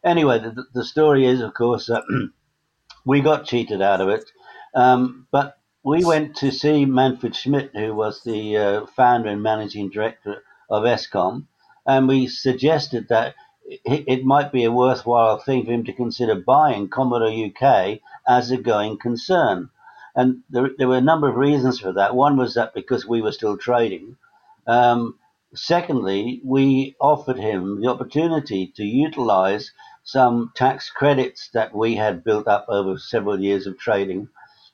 [0.03, 1.89] Anyway, the, the story is, of course,
[3.05, 4.25] we got cheated out of it.
[4.73, 9.89] Um, but we went to see Manfred Schmidt, who was the uh, founder and managing
[9.89, 11.45] director of Escom,
[11.85, 13.35] and we suggested that
[13.67, 18.57] it might be a worthwhile thing for him to consider buying Commodore UK as a
[18.57, 19.69] going concern.
[20.15, 22.15] And there, there were a number of reasons for that.
[22.15, 24.15] One was that because we were still trading.
[24.65, 25.19] Um,
[25.53, 29.71] secondly, we offered him the opportunity to utilize
[30.03, 34.29] some tax credits that we had built up over several years of trading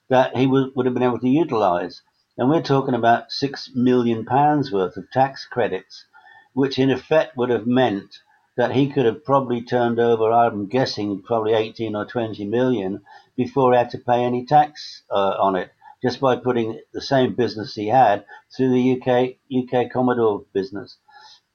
[0.09, 2.03] that he would, would have been able to utilize.
[2.37, 6.05] And we're talking about six million pounds worth of tax credits,
[6.53, 8.19] which in effect would have meant
[8.55, 13.01] that he could have probably turned over, I'm guessing, probably 18 or 20 million
[13.35, 15.71] before he had to pay any tax uh, on it,
[16.03, 18.25] just by putting the same business he had
[18.55, 20.97] through the UK UK Commodore business.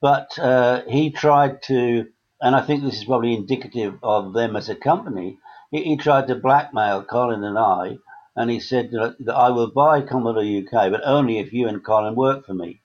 [0.00, 2.06] But uh, he tried to,
[2.40, 5.38] and I think this is probably indicative of them as a company.
[5.70, 7.98] He, he tried to blackmail Colin and I,
[8.34, 12.14] and he said that I will buy Commodore UK, but only if you and Colin
[12.14, 12.80] work for me.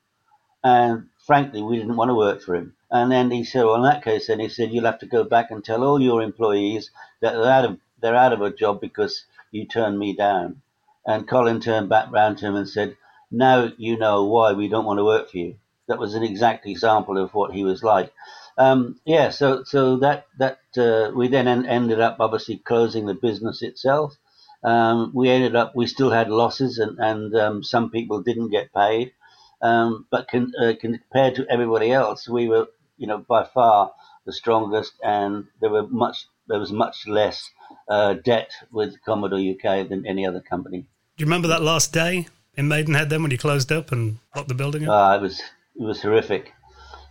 [0.64, 2.76] And frankly, we didn't want to work for him.
[2.94, 5.26] And then he said, well, in that case, then he said, you'll have to go
[5.26, 6.92] back and tell all your employees
[7.22, 10.62] that they're out of, they're out of a job because you turned me down.
[11.08, 12.98] And Colin turned back round to him and said,
[13.32, 15.58] now you know why we don't want to work for you.
[15.90, 18.14] That was an exact example of what he was like.
[18.58, 23.16] Um, yeah, so so that that uh, we then en- ended up obviously closing the
[23.16, 24.16] business itself.
[24.64, 28.74] Um, we ended up we still had losses and and um, some people didn't get
[28.74, 29.14] paid,
[29.62, 32.68] um, but con- uh, compared to everybody else, we were
[33.04, 33.92] you know, by far
[34.26, 37.52] the strongest, and there were much there was much less
[37.90, 40.86] uh, debt with Commodore UK than any other company.
[41.18, 44.48] Do you remember that last day in Maidenhead then when you closed up and locked
[44.48, 44.90] the building up?
[44.90, 45.42] Uh, it was
[45.76, 46.54] it was horrific.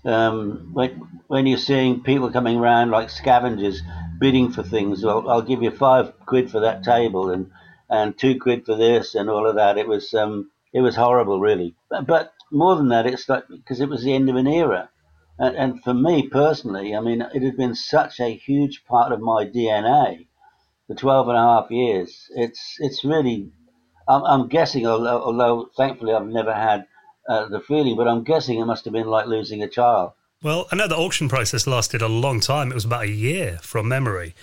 [0.06, 3.82] Um, when when you're seeing people coming around like scavengers
[4.18, 7.50] bidding for things, well, I'll give you five quid for that table and
[7.90, 9.76] and two quid for this and all of that.
[9.76, 11.74] It was um, it was horrible, really.
[11.90, 14.88] But, but more than that, it's like because it was the end of an era.
[15.42, 19.20] And, and for me personally, I mean, it had been such a huge part of
[19.20, 20.26] my DNA
[20.86, 22.30] for 12 and a half years.
[22.36, 23.50] It's, it's really,
[24.06, 26.86] I'm, I'm guessing, although, although, thankfully I've never had
[27.28, 30.12] uh, the feeling, but I'm guessing it must have been like losing a child.
[30.44, 32.70] Well, I know the auction process lasted a long time.
[32.70, 34.36] It was about a year from memory.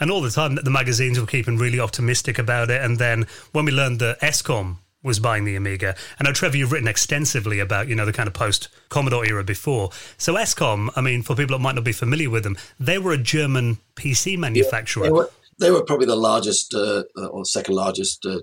[0.00, 2.80] And all the time, the magazines were keeping really optimistic about it.
[2.80, 5.94] And then when we learned that Escom was buying the Amiga.
[6.20, 9.44] I know, Trevor, you've written extensively about, you know, the kind of post Commodore era
[9.44, 9.90] before.
[10.18, 13.12] So Escom, I mean, for people that might not be familiar with them, they were
[13.12, 15.04] a German PC manufacturer.
[15.04, 15.30] Yeah, they, were,
[15.60, 18.40] they, were, probably the largest uh, or second largest uh,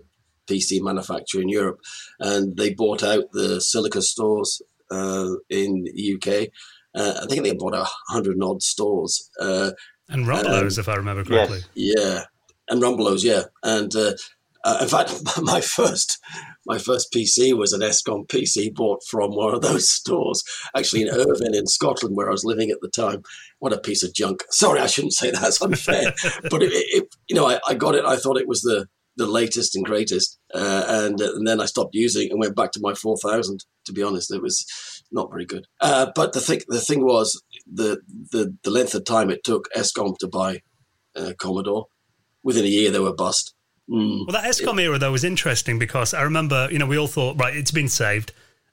[0.47, 1.79] PC manufacturer in Europe.
[2.19, 4.61] And they bought out the Silica stores
[4.91, 6.49] uh, in the UK.
[6.95, 9.29] Uh, I think they bought a hundred odd stores.
[9.39, 9.71] Uh,
[10.09, 11.61] and Rumbelows, um, if I remember correctly.
[11.73, 11.97] Yes.
[11.97, 12.21] Yeah.
[12.69, 13.43] And Rumbelows, yeah.
[13.63, 14.13] And uh,
[14.63, 16.19] uh, in fact, my first
[16.65, 20.43] my first PC was an ESCOM PC bought from one of those stores,
[20.75, 23.23] actually in Irvine in Scotland, where I was living at the time.
[23.59, 24.43] What a piece of junk!
[24.49, 26.13] Sorry, I shouldn't say that's unfair,
[26.49, 28.05] but it, it, you know, I, I, got it.
[28.05, 31.65] I thought it was the the latest and greatest, uh, and, uh, and then I
[31.65, 33.65] stopped using and went back to my four thousand.
[33.85, 34.65] To be honest, it was
[35.11, 35.65] not very good.
[35.81, 37.41] Uh, but the thing the thing was
[37.71, 38.01] the,
[38.31, 40.61] the the length of time it took ESCOM to buy
[41.15, 41.87] uh, Commodore.
[42.43, 43.53] Within a year, they were bust
[43.89, 44.27] Mm.
[44.27, 47.39] Well, that ESCOM era though was interesting because I remember, you know, we all thought,
[47.39, 48.31] right, it's been saved.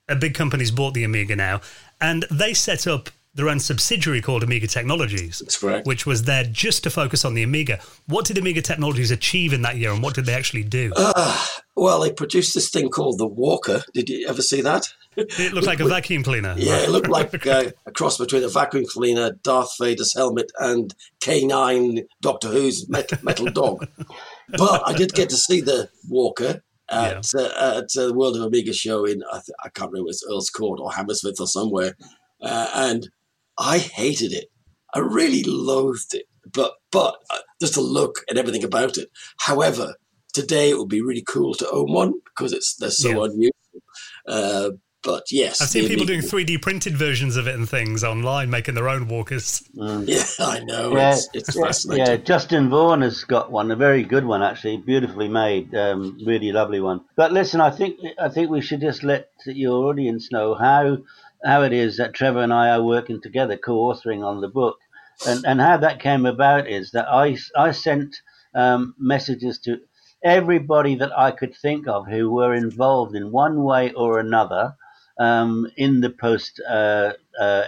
[0.08, 1.60] A big company's bought the Amiga now,
[2.00, 5.38] and they set up their own subsidiary called Amiga Technologies.
[5.38, 5.86] That's correct.
[5.86, 7.80] Which was there just to focus on the Amiga.
[8.06, 10.92] What did Amiga Technologies achieve in that year, and what did they actually do?
[10.96, 11.46] Uh,
[11.76, 13.82] well, they produced this thing called the Walker.
[13.94, 14.92] Did you ever see that?
[15.16, 16.54] It looked like a vacuum cleaner.
[16.56, 20.94] Yeah, it looked like uh, a cross between a vacuum cleaner, Darth Vader's helmet, and
[21.20, 23.86] K9 Doctor Who's metal, metal dog
[24.56, 27.40] but I did get to see the Walker at yeah.
[27.40, 30.24] uh, at uh, the World of Amiga show in I, th- I can't remember it's
[30.28, 31.96] Earl's Court or Hammersmith or somewhere,
[32.42, 33.08] uh, and
[33.58, 34.46] I hated it.
[34.94, 39.08] I really loathed it, but but uh, just the look and everything about it.
[39.40, 39.94] However,
[40.32, 43.30] today it would be really cool to own one because it's they're so yeah.
[43.30, 44.78] unusual.
[45.02, 48.74] But yes, I've seen people doing 3D printed versions of it and things online, making
[48.74, 49.62] their own walkers.
[49.74, 50.06] Mm.
[50.06, 50.94] Yeah, I know.
[50.94, 52.06] Yeah, it's, it's fascinating.
[52.06, 56.52] Yeah, Justin Vaughan has got one, a very good one actually, beautifully made, um, really
[56.52, 57.00] lovely one.
[57.16, 60.98] But listen, I think I think we should just let your audience know how
[61.42, 64.76] how it is that Trevor and I are working together, co-authoring on the book,
[65.26, 68.16] and and how that came about is that I I sent
[68.54, 69.80] um, messages to
[70.22, 74.76] everybody that I could think of who were involved in one way or another
[75.20, 77.64] um, in the post uh, uh,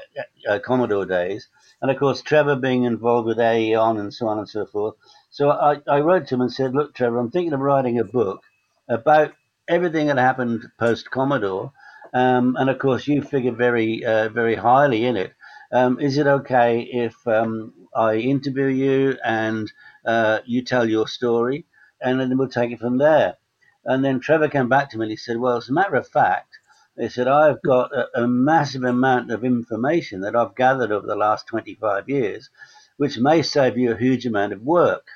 [0.48, 1.48] uh, Commodore days.
[1.82, 4.94] And of course, Trevor being involved with Aeon and so on and so forth.
[5.30, 8.04] So I, I wrote to him and said, Look, Trevor, I'm thinking of writing a
[8.04, 8.40] book
[8.88, 9.32] about
[9.68, 11.72] everything that happened post Commodore.
[12.14, 15.32] Um, and of course, you figure very, uh, very highly in it.
[15.72, 19.70] Um, is it okay if um, I interview you and
[20.06, 21.66] uh, you tell your story,
[22.00, 23.36] and then we'll take it from there?
[23.84, 26.06] And then Trevor came back to me and he said, "Well, as a matter of
[26.06, 26.58] fact,
[26.96, 31.16] they said I've got a, a massive amount of information that I've gathered over the
[31.16, 32.50] last 25 years,
[32.96, 35.06] which may save you a huge amount of work."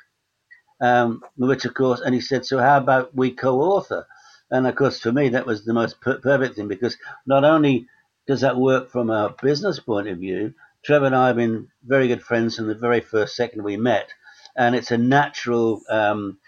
[0.80, 4.06] Um, which of course, and he said, so how about we co-author?
[4.50, 6.96] And of course, for me, that was the most per- perfect thing because
[7.26, 7.88] not only
[8.26, 10.54] does that work from a business point of view,
[10.84, 14.10] Trevor and I have been very good friends from the very first second we met,
[14.56, 16.38] and it's a natural um,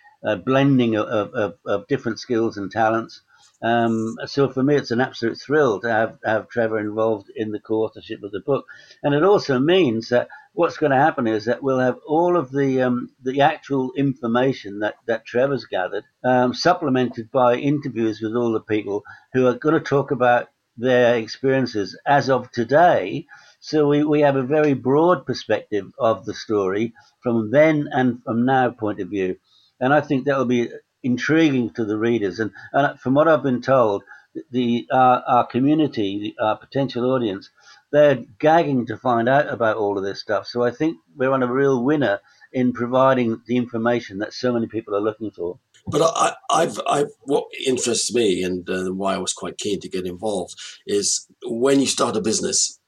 [0.45, 3.23] blending of, of, of, different skills and talents.
[3.61, 7.59] Um, so for me, it's an absolute thrill to have, have Trevor involved in the
[7.59, 8.67] co-authorship of the book,
[9.03, 12.51] and it also means that what's going to happen is that we'll have all of
[12.53, 18.53] the um, the actual information that that Trevor's gathered, um, supplemented by interviews with all
[18.53, 19.03] the people
[19.33, 23.27] who are going to talk about their experiences as of today.
[23.61, 28.45] So we, we have a very broad perspective of the story from then and from
[28.45, 29.37] now point of view.
[29.81, 30.71] And I think that will be
[31.03, 32.41] intriguing to the readers.
[32.41, 34.03] And, and from what I've been told,
[34.51, 37.51] the our community, our potential audience,
[37.91, 40.47] they're gagging to find out about all of this stuff.
[40.47, 42.21] So I think we're on a real winner
[42.53, 45.59] in providing the information that so many people are looking for.
[45.87, 49.89] But I, I've, I've, what interests me and uh, why I was quite keen to
[49.89, 50.55] get involved
[50.87, 52.79] is when you start a business,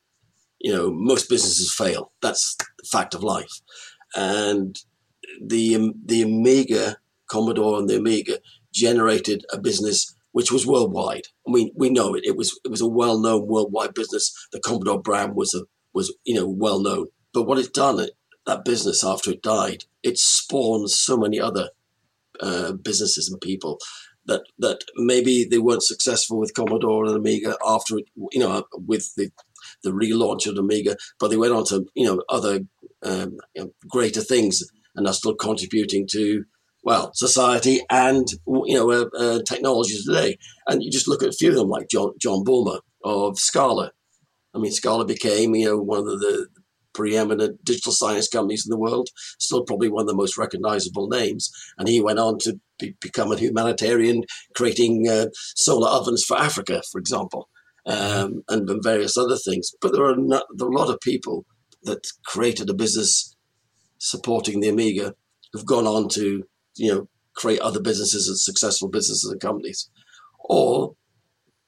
[0.59, 2.13] you know, most businesses fail.
[2.21, 3.61] That's the fact of life.
[4.15, 4.79] And
[5.43, 6.99] the, the Amiga,
[7.31, 8.39] Commodore and the Amiga
[8.73, 11.25] generated a business which was worldwide.
[11.47, 12.25] I mean, we know it.
[12.25, 14.33] It was it was a well known worldwide business.
[14.53, 15.63] The Commodore brand was a
[15.93, 17.07] was you know well known.
[17.33, 18.11] But what it done, it,
[18.47, 21.71] that business after it died, it spawned so many other
[22.41, 23.79] uh, businesses and people
[24.27, 29.15] that that maybe they weren't successful with Commodore and Amiga after it, you know, with
[29.17, 29.31] the
[29.83, 32.61] the relaunch of Amiga, but they went on to you know other
[33.03, 33.39] um,
[33.89, 34.63] greater things
[34.97, 36.45] and are still contributing to
[36.83, 40.39] well, society and you know uh, uh, technology today.
[40.67, 43.93] And you just look at a few of them, like John John Bøhmer of Scala.
[44.55, 46.49] I mean, Scala became you know one of the
[46.93, 49.09] preeminent digital signage companies in the world,
[49.39, 51.51] still probably one of the most recognizable names.
[51.79, 54.25] And he went on to be, become a humanitarian,
[54.57, 55.27] creating uh,
[55.57, 57.49] solar ovens for Africa, for example,
[57.87, 59.71] um, and, and, various other things.
[59.81, 61.45] But there are, not, there are a lot of people
[61.85, 63.37] that created a business
[63.99, 65.15] supporting the Amiga
[65.53, 66.45] who've gone on to
[66.77, 69.89] you know, create other businesses and successful businesses and companies,
[70.41, 70.95] or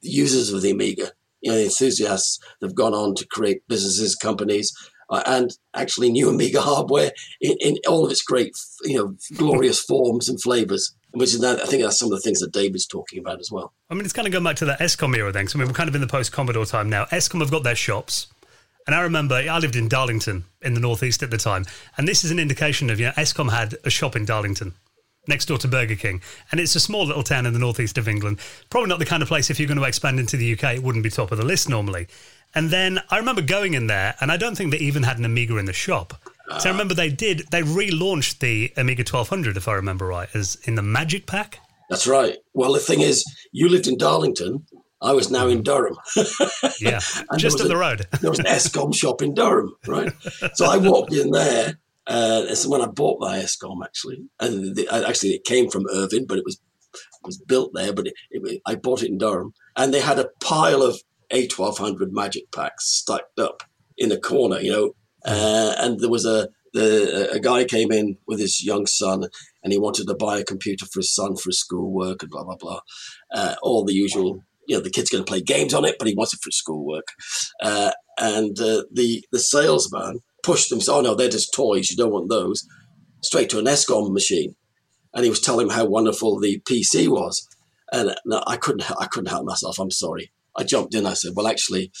[0.01, 3.67] the users of the Amiga, you know, the enthusiasts that have gone on to create
[3.67, 4.73] businesses, companies,
[5.09, 9.83] uh, and actually new Amiga hardware in, in, all of its great, you know, glorious
[9.85, 10.95] forms and flavors.
[11.11, 13.51] Which is that, I think that's some of the things that David's talking about as
[13.51, 13.71] well.
[13.91, 15.47] I mean, it's kind of going back to that Escom era then.
[15.47, 17.05] So, I mean, we're kind of in the post Commodore time now.
[17.05, 18.27] Escom have got their shops.
[18.87, 21.65] And I remember I lived in Darlington in the northeast at the time,
[21.97, 24.73] and this is an indication of you know Escom had a shop in Darlington
[25.27, 26.21] next door to Burger King.
[26.51, 28.39] And it's a small little town in the northeast of England.
[28.69, 30.83] Probably not the kind of place, if you're going to expand into the UK, it
[30.83, 32.07] wouldn't be top of the list normally.
[32.55, 35.25] And then I remember going in there, and I don't think they even had an
[35.25, 36.13] Amiga in the shop.
[36.59, 36.71] So I ah.
[36.73, 40.83] remember they did, they relaunched the Amiga 1200, if I remember right, as in the
[40.83, 41.59] Magic Pack.
[41.89, 42.37] That's right.
[42.53, 44.65] Well, the thing is, you lived in Darlington.
[45.01, 45.63] I was now in mm-hmm.
[45.63, 45.97] Durham.
[46.79, 46.99] yeah,
[47.37, 48.07] just up a, the road.
[48.21, 50.13] there was an Escom shop in Durham, right?
[50.55, 54.87] So I walked in there uh, it's when I bought my Escom actually, and the,
[54.89, 56.59] actually it came from Irvine, but it was
[56.93, 57.93] it was built there.
[57.93, 60.99] But it, it, I bought it in Durham, and they had a pile of
[61.33, 63.63] A1200 Magic packs stacked up
[63.97, 64.95] in a corner, you know.
[65.25, 69.27] Uh, and there was a the, a guy came in with his young son,
[69.63, 72.43] and he wanted to buy a computer for his son for his schoolwork and blah
[72.43, 72.81] blah blah,
[73.33, 74.43] uh, all the usual.
[74.67, 76.47] You know, the kid's going to play games on it, but he wants it for
[76.47, 77.07] his schoolwork.
[77.61, 80.79] Uh, and uh, the the salesman pushed them.
[80.87, 81.89] Oh no, they're just toys.
[81.89, 82.67] You don't want those.
[83.21, 84.55] Straight to an Escom machine,
[85.13, 87.47] and he was telling him how wonderful the PC was.
[87.91, 88.89] And no, I couldn't.
[88.99, 89.79] I couldn't help myself.
[89.79, 90.31] I'm sorry.
[90.55, 91.05] I jumped in.
[91.05, 91.91] I said, "Well, actually,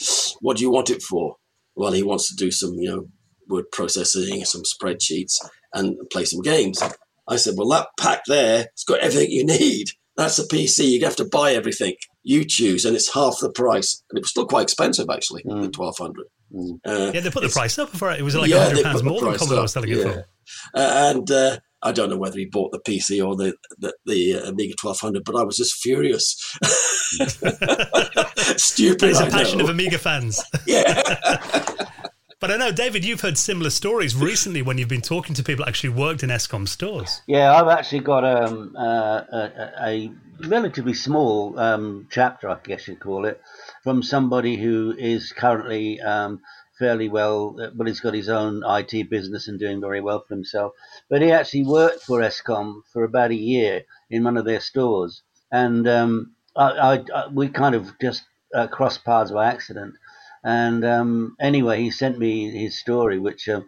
[0.41, 1.37] what do you want it for?"
[1.75, 3.07] Well, he wants to do some, you know,
[3.47, 5.37] word processing, some spreadsheets,
[5.73, 6.83] and play some games.
[7.27, 9.87] I said, "Well, that pack there, it's got everything you need.
[10.15, 10.85] That's a PC.
[10.85, 11.95] You have to buy everything.
[12.21, 14.03] You choose, and it's half the price.
[14.09, 15.61] And it was still quite expensive, actually, mm.
[15.61, 16.25] the twelve hundred.
[16.53, 16.79] Mm.
[16.85, 18.19] Uh, yeah, they put the price up for it.
[18.19, 19.95] It was like yeah, hundred pounds more than Commodore was selling yeah.
[19.97, 20.27] it for.
[20.75, 24.35] Uh, and uh, I don't know whether he bought the PC or the the, the
[24.35, 26.35] uh, Amiga twelve hundred, but I was just furious.
[28.57, 28.99] Stupid.
[28.99, 30.43] There's a passion of Amiga fans.
[30.67, 31.01] yeah.
[32.43, 35.63] But I know, David, you've heard similar stories recently when you've been talking to people
[35.63, 37.21] that actually worked in ESCOM stores.
[37.25, 40.11] Yeah, I've actually got um, uh, a, a,
[40.49, 43.41] relatively small um, chapter, I guess you'd call it,
[43.85, 46.41] from somebody who is currently um,
[46.77, 50.35] fairly well, uh, but he's got his own IT business and doing very well for
[50.35, 50.73] himself.
[51.09, 55.23] But he actually worked for ESCOM for about a year in one of their stores,
[55.49, 58.23] and um, I, I, I, we kind of just
[58.53, 59.95] uh, crossed paths by accident.
[60.43, 63.65] And um, anyway, he sent me his story, which um,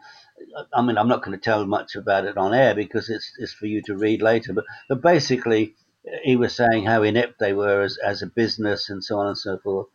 [0.73, 3.53] I mean, I'm not going to tell much about it on air because it's it's
[3.53, 4.53] for you to read later.
[4.53, 5.75] But but basically,
[6.23, 9.37] he was saying how inept they were as as a business and so on and
[9.37, 9.87] so forth.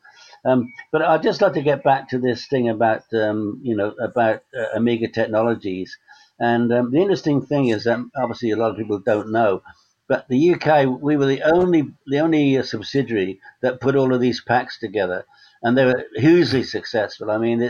[0.44, 3.90] Um, but I'd just like to get back to this thing about um, you know
[4.00, 5.98] about uh, Amiga Technologies.
[6.38, 9.62] And um, the interesting thing is that obviously a lot of people don't know,
[10.08, 14.20] but the UK we were the only the only uh, subsidiary that put all of
[14.20, 15.26] these packs together
[15.62, 17.30] and they were hugely successful.
[17.30, 17.68] I mean, the,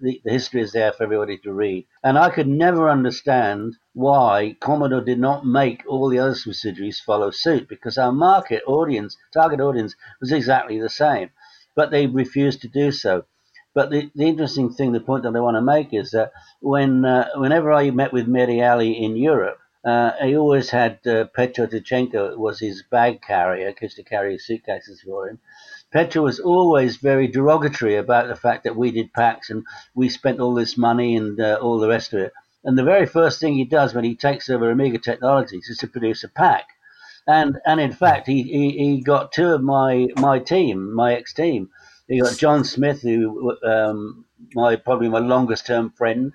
[0.00, 1.86] the, the, history is there for everybody to read.
[2.02, 7.30] And I could never understand why Commodore did not make all the other subsidiaries follow
[7.30, 11.30] suit because our market audience, target audience, was exactly the same,
[11.76, 13.24] but they refused to do so.
[13.72, 17.04] But the, the interesting thing, the point that I want to make is that when
[17.04, 21.66] uh, whenever I met with Mehdi Ali in Europe, uh, he always had uh, Petro
[21.66, 25.38] Tkachenko was his bag carrier, used to carry his suitcases for him.
[25.92, 29.64] Petro was always very derogatory about the fact that we did packs and
[29.94, 32.32] we spent all this money and uh, all the rest of it.
[32.62, 35.88] And the very first thing he does when he takes over Amiga Technologies is to
[35.88, 36.68] produce a pack.
[37.26, 41.32] And and in fact, he, he, he got two of my my team, my ex
[41.32, 41.70] team.
[42.08, 44.24] He got John Smith, who um,
[44.54, 46.32] my probably my longest term friend,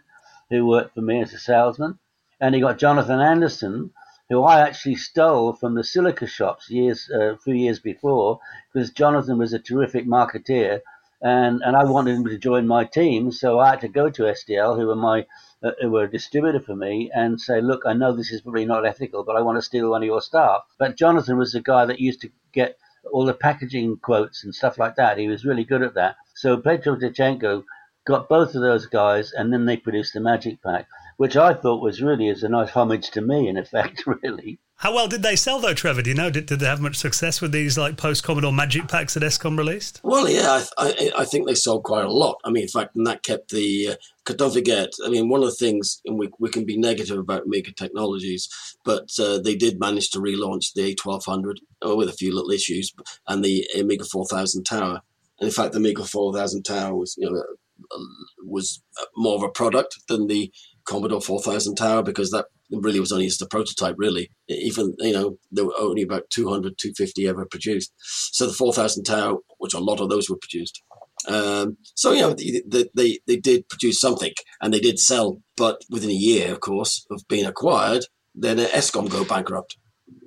[0.50, 2.00] who worked for me as a salesman,
[2.40, 3.92] and he got Jonathan Anderson,
[4.30, 8.40] who I actually stole from the silica shops years, uh, a few years before,
[8.74, 10.82] because Jonathan was a terrific marketeer,
[11.22, 14.24] and, and I wanted him to join my team, so I had to go to
[14.24, 15.26] SDL, who were my
[15.64, 18.66] uh, who were a distributor for me, and say, look, I know this is probably
[18.66, 20.62] not ethical, but I want to steal one of your staff.
[20.78, 22.78] But Jonathan was the guy that used to get
[23.12, 25.18] all the packaging quotes and stuff like that.
[25.18, 26.18] He was really good at that.
[26.36, 27.64] So Petro Tkachenko
[28.06, 30.88] got both of those guys, and then they produced the Magic Pack
[31.18, 34.60] which I thought was really as a nice homage to me, in effect, really.
[34.78, 36.02] How well did they sell, though, Trevor?
[36.02, 36.30] Do you know?
[36.30, 39.58] Did, did they have much success with these like post Commodore Magic packs that Escom
[39.58, 40.02] released?
[40.04, 42.42] Well, yeah, I, I, I, think they sold quite a lot.
[42.44, 43.92] I mean, in fact, and that kept the.
[43.92, 47.18] Uh, don't forget, I mean, one of the things, and we, we can be negative
[47.18, 48.50] about Amiga Technologies,
[48.84, 51.56] but uh, they did manage to relaunch the A1200
[51.86, 52.94] uh, with a few little issues,
[53.30, 55.02] and the Amiga 4000 Tower.
[55.40, 57.44] And in fact, the Amiga 4000 Tower was, you know,
[57.92, 58.04] uh,
[58.44, 58.82] was
[59.16, 60.52] more of a product than the
[60.86, 64.32] Commodore 4000 Tower because that really was only just a prototype, really.
[64.48, 67.94] Even, you know, there were only about 200, 250 ever produced.
[67.98, 70.82] So the 4000 Tower, which a lot of those were produced.
[71.28, 72.34] Um, so, you know,
[72.68, 76.60] they, they, they did produce something and they did sell, but within a year, of
[76.60, 78.06] course, of being acquired,
[78.36, 79.78] then Escom go bankrupt.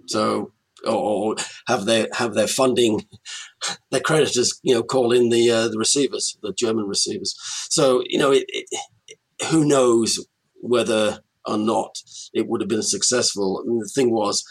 [0.07, 0.53] So,
[0.87, 1.35] or
[1.67, 3.05] have their have their funding,
[3.91, 7.35] their creditors, you know, call in the uh, the receivers, the German receivers.
[7.69, 8.67] So you know, it, it,
[9.51, 10.27] who knows
[10.61, 11.97] whether or not
[12.33, 13.63] it would have been successful.
[13.67, 14.45] Mean, the thing was,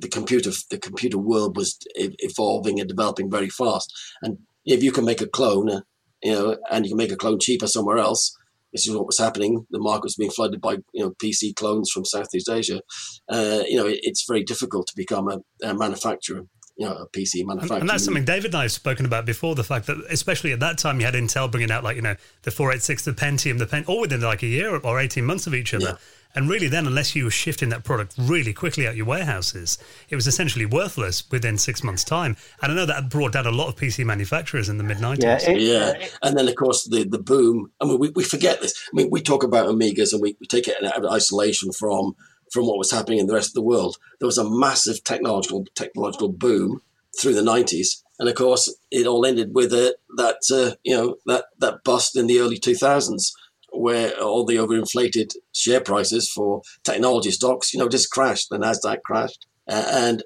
[0.00, 3.92] the computer the computer world was evolving and developing very fast,
[4.22, 5.82] and if you can make a clone,
[6.22, 8.36] you know, and you can make a clone cheaper somewhere else,
[8.72, 9.66] this is what was happening.
[9.70, 12.80] The market was being flooded by you know PC clones from Southeast Asia.
[13.28, 16.42] Uh, you know, it, it's very difficult to become a, a manufacturer
[16.78, 17.80] you know, a PC manufacturer.
[17.80, 19.56] And, that's something David and I have spoken about before.
[19.56, 22.14] The fact that, especially at that time, you had Intel bringing out like you know
[22.42, 25.54] the 486, the Pentium, the Pen, all within like a year or 18 months of
[25.54, 25.86] each other.
[25.86, 25.96] Yeah.
[26.34, 30.14] And really, then, unless you were shifting that product really quickly out your warehouses, it
[30.14, 32.36] was essentially worthless within six months' time.
[32.62, 35.22] And I know that brought down a lot of PC manufacturers in the mid 90s.
[35.22, 36.08] Yeah, yeah.
[36.22, 37.72] And then, of course, the, the boom.
[37.80, 38.74] I mean, we, we forget this.
[38.92, 42.14] I mean, we talk about Amigas and we, we take it in isolation from
[42.52, 43.96] from what was happening in the rest of the world.
[44.18, 46.82] There was a massive technological technological boom
[47.18, 51.16] through the nineties, and of course, it all ended with uh, that uh, you know
[51.26, 53.34] that that bust in the early two thousands,
[53.72, 58.48] where all the overinflated share prices for technology stocks, you know, just crashed.
[58.50, 60.22] The Nasdaq crashed, uh, and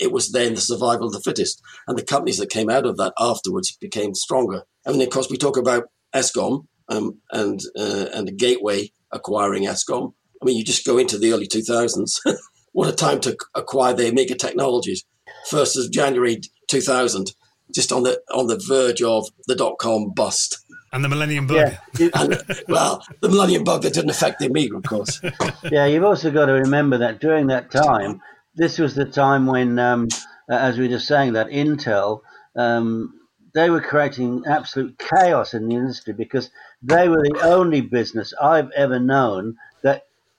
[0.00, 1.62] it was then the survival of the fittest.
[1.86, 4.62] And the companies that came out of that afterwards became stronger.
[4.86, 5.84] I mean, of course, we talk about
[6.14, 10.14] ESCOM um, and uh, and the Gateway acquiring Escom.
[10.42, 12.18] I mean, you just go into the early 2000s.
[12.72, 15.04] what a time to acquire the Amiga technologies.
[15.48, 17.34] First of January 2000,
[17.72, 20.58] just on the on the verge of the dot com bust.
[20.92, 21.74] And the Millennium Bug.
[21.96, 22.08] Yeah.
[22.14, 25.22] and, well, the Millennium Bug that didn't affect the Amiga, of course.
[25.70, 28.20] yeah, you've also got to remember that during that time,
[28.56, 30.08] this was the time when, um,
[30.50, 32.20] as we were just saying, that Intel
[32.56, 33.14] um,
[33.54, 36.50] they were creating absolute chaos in the industry because
[36.82, 39.71] they were the only business I've ever known that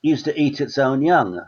[0.03, 1.41] used to eat its own young.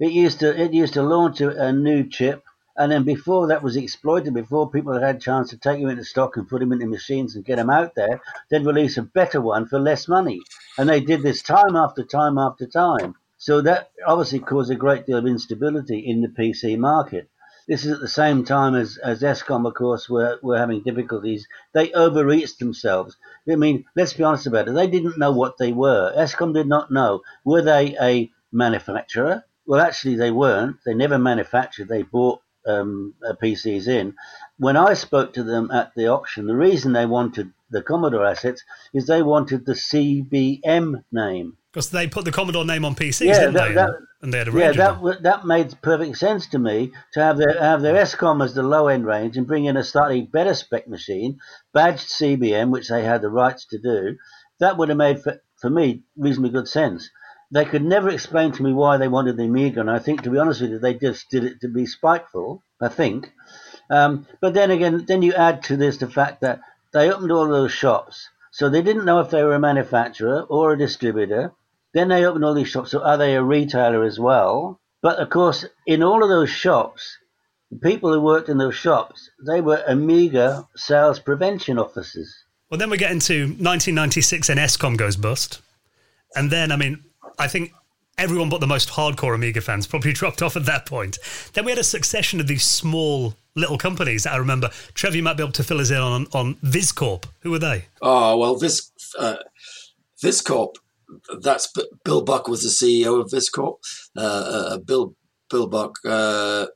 [0.00, 2.42] It used to it used to launch a, a new chip,
[2.76, 5.90] and then before that was exploited, before people had had a chance to take them
[5.90, 9.02] into stock and put them into machines and get them out there, they'd release a
[9.02, 10.40] better one for less money.
[10.78, 13.14] And they did this time after time after time.
[13.36, 17.28] So that obviously caused a great deal of instability in the PC market.
[17.68, 21.46] This is at the same time as, as Escom, of course, were, were having difficulties.
[21.72, 23.16] They overreached themselves.
[23.50, 24.74] I mean, let's be honest about it.
[24.74, 26.12] They didn't know what they were.
[26.16, 27.22] ESCOM did not know.
[27.44, 29.44] Were they a manufacturer?
[29.64, 30.78] Well, actually, they weren't.
[30.84, 31.88] They never manufactured.
[31.88, 34.14] They bought um, uh, PCs in.
[34.58, 38.62] When I spoke to them at the auction, the reason they wanted the Commodore assets
[38.92, 41.56] is they wanted the CBM name.
[41.72, 43.74] Because they put the Commodore name on PCs, Yeah, didn't that- they?
[43.74, 43.90] that-
[44.20, 47.20] and they had a Yeah, range of that that made perfect sense to me to
[47.20, 50.22] have their have their ESCOM as the low end range and bring in a slightly
[50.22, 51.40] better spec machine,
[51.72, 54.16] badged CBM, which they had the rights to do.
[54.60, 57.10] That would have made for, for me reasonably good sense.
[57.52, 60.30] They could never explain to me why they wanted the Amiga, and I think, to
[60.30, 62.64] be honest with you, they just did it to be spiteful.
[62.82, 63.32] I think.
[63.88, 66.60] Um, but then again, then you add to this the fact that
[66.92, 70.72] they opened all those shops, so they didn't know if they were a manufacturer or
[70.72, 71.52] a distributor.
[71.94, 74.80] Then they opened all these shops, so are they a retailer as well?
[75.02, 77.18] But of course, in all of those shops,
[77.70, 82.34] the people who worked in those shops, they were Amiga sales prevention officers.
[82.70, 85.60] Well, then we get into 1996 and ESCOM goes bust.
[86.34, 87.04] And then, I mean,
[87.42, 87.72] I think
[88.18, 91.18] everyone but the most hardcore Amiga fans probably dropped off at that point.
[91.54, 94.70] Then we had a succession of these small little companies that I remember.
[94.94, 97.24] Trevor, you might be able to fill us in on, on Viscorp.
[97.40, 97.86] Who were they?
[98.00, 99.36] Oh well, Vis uh,
[100.22, 100.76] Viscorp.
[101.40, 101.72] That's
[102.04, 103.78] Bill Buck was the CEO of Viscorp.
[104.16, 105.14] Uh, uh, Bill
[105.50, 105.96] Bill Buck.
[106.06, 106.66] Uh,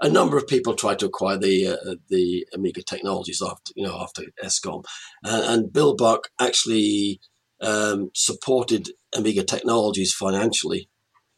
[0.00, 4.00] a- number of people tried to acquire the uh, the Amiga technologies after you know
[4.00, 4.84] after ESCOM,
[5.22, 7.20] and Bill Buck actually
[7.64, 10.88] um, supported Amiga technologies financially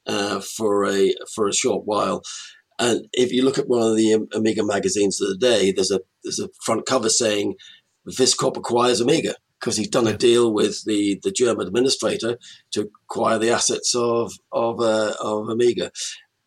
[0.07, 2.23] uh, for a for a short while.
[2.79, 6.01] And if you look at one of the Amiga magazines of the day, there's a
[6.23, 7.55] there's a front cover saying
[8.09, 12.39] Viscorp acquires Amiga because he's done a deal with the, the German administrator
[12.73, 15.91] to acquire the assets of of uh, of Amiga.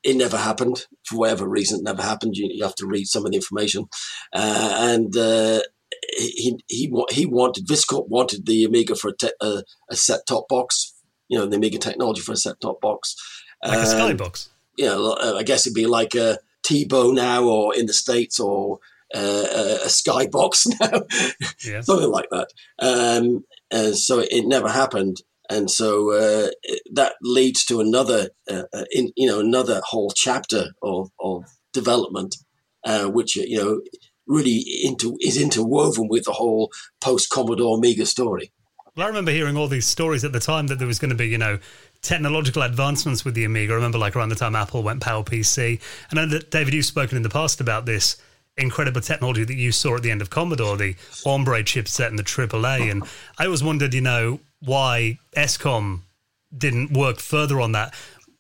[0.04, 1.80] It never happened for whatever reason.
[1.80, 2.36] It never happened.
[2.38, 3.88] You, you have to read some of the information,
[4.34, 5.62] uh, and uh,
[6.18, 10.48] he he he wanted Viscorp wanted the Amiga for a, te- a, a set top
[10.48, 10.94] box.
[11.28, 13.16] You know, the Amiga technology for a set top box.
[13.64, 13.86] Like a Um,
[14.18, 14.48] Skybox.
[14.78, 18.40] you know, uh, I guess it'd be like a TiVo now, or in the states,
[18.40, 18.80] or
[19.16, 21.02] uh, a, a Skybox now,
[21.66, 21.82] Yeah.
[21.82, 22.48] something like that.
[22.80, 25.18] Um, and so it never happened,
[25.50, 30.12] and so uh, it- that leads to another, uh, uh, in, you know, another whole
[30.16, 31.44] chapter of of
[31.74, 32.36] development,
[32.86, 33.82] uh, which you know
[34.30, 36.72] really into is interwoven with the whole
[37.02, 38.52] post Commodore Amiga story.
[38.96, 41.16] Well, I remember hearing all these stories at the time that there was going to
[41.16, 41.60] be, you know,
[42.02, 43.74] technological advancements with the Amiga.
[43.74, 45.80] I remember, like, around the time Apple went PowerPC.
[46.10, 48.18] And I know that, David, you've spoken in the past about this
[48.58, 52.24] incredible technology that you saw at the end of Commodore, the Hombre chipset and the
[52.24, 52.92] AAA.
[52.92, 53.04] And
[53.38, 56.02] I always wondered, you know, why ESCOM
[56.56, 57.94] didn't work further on that.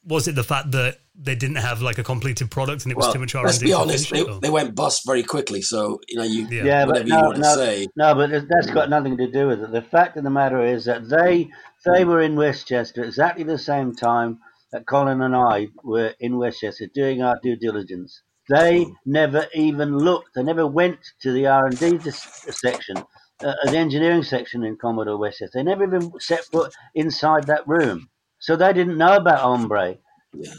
[0.05, 3.07] Was it the fact that they didn't have, like, a completed product and it was
[3.07, 3.45] Well, too much R&D?
[3.47, 5.61] let's be honest, they, they went bust very quickly.
[5.61, 6.63] So you know, you Yeah.
[6.63, 7.87] Yeah, but whatever you no, to no, say.
[7.95, 9.71] no, but that's got nothing to do with it.
[9.71, 11.49] The fact of the matter is that they
[11.85, 14.39] they were in Westchester exactly the same time
[14.71, 18.21] that Colin and I were in Westchester doing our due diligence.
[18.49, 20.29] They never even looked.
[20.35, 22.97] They never went to the R and D section,
[23.43, 25.59] uh, the engineering section in Commodore Westchester.
[25.59, 28.09] They never even set foot inside that room,
[28.39, 29.97] so they didn't know about Hombre.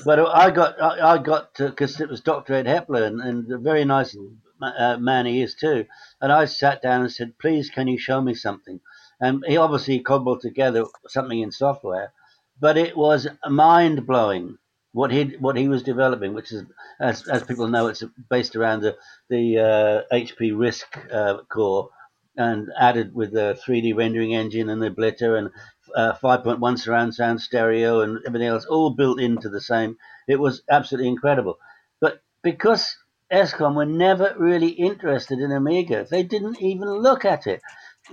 [0.04, 2.54] But I got I got because it was Dr.
[2.54, 4.16] Ed Hepler and, and a very nice
[4.60, 5.86] uh, man he is too.
[6.20, 8.80] And I sat down and said, "Please, can you show me something?"
[9.20, 12.12] And he obviously cobbled together something in software,
[12.58, 14.58] but it was mind blowing
[14.92, 16.64] what he what he was developing, which is
[17.00, 18.96] as as people know, it's based around the
[19.28, 21.90] the uh, HP RISC uh, core
[22.36, 25.50] and added with the 3D rendering engine and the blitter and
[25.96, 29.96] uh, 5.1 surround sound stereo and everything else all built into the same.
[30.28, 31.58] It was absolutely incredible.
[32.00, 32.96] But because
[33.32, 37.60] ESCOM were never really interested in Amiga, they didn't even look at it.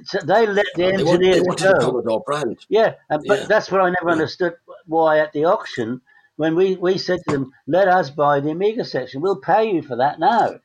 [0.04, 2.26] So they let the They wanted, they engineers wanted go.
[2.70, 3.48] Yeah, and, but Yeah.
[3.48, 4.14] that's what I never Yeah.
[4.14, 4.56] understood
[4.86, 6.02] why at the auction,
[6.36, 9.82] when we, we said to them, let us buy the Amiga section, we'll pay you
[9.82, 10.60] for that now.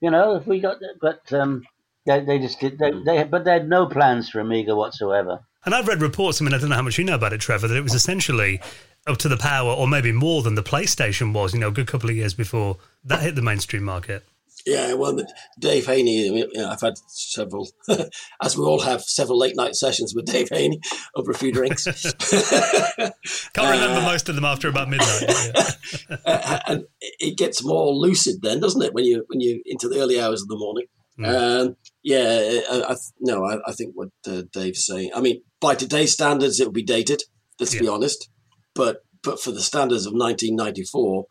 [0.00, 1.66] You know, if we got, but um,
[2.06, 5.46] they, they just did, they, they, but they had no plans for Amiga whatsoever.
[5.64, 7.40] And I've read reports, I mean, I don't know how much you know about it,
[7.40, 8.60] Trevor, that it was essentially
[9.06, 11.86] up to the power, or maybe more than the PlayStation was, you know, a good
[11.86, 14.24] couple of years before that hit the mainstream market.
[14.66, 15.18] Yeah, well,
[15.58, 17.68] Dave Haynie, you know, I've had several,
[18.42, 20.80] as we all have, several late night sessions with Dave Haynie
[21.14, 21.84] over a few drinks.
[22.30, 23.14] Can't
[23.56, 25.24] remember uh, most of them after about midnight.
[26.26, 29.98] uh, and it gets more lucid then, doesn't it, when you when you into the
[29.98, 30.86] early hours of the morning?
[31.18, 31.62] Mm.
[31.66, 35.10] Um, yeah, I, I, no, I, I, think what uh, Dave's saying.
[35.14, 37.22] I mean, by today's standards, it would be dated.
[37.58, 37.82] Let's yeah.
[37.82, 38.28] be honest.
[38.74, 41.26] But but for the standards of 1994,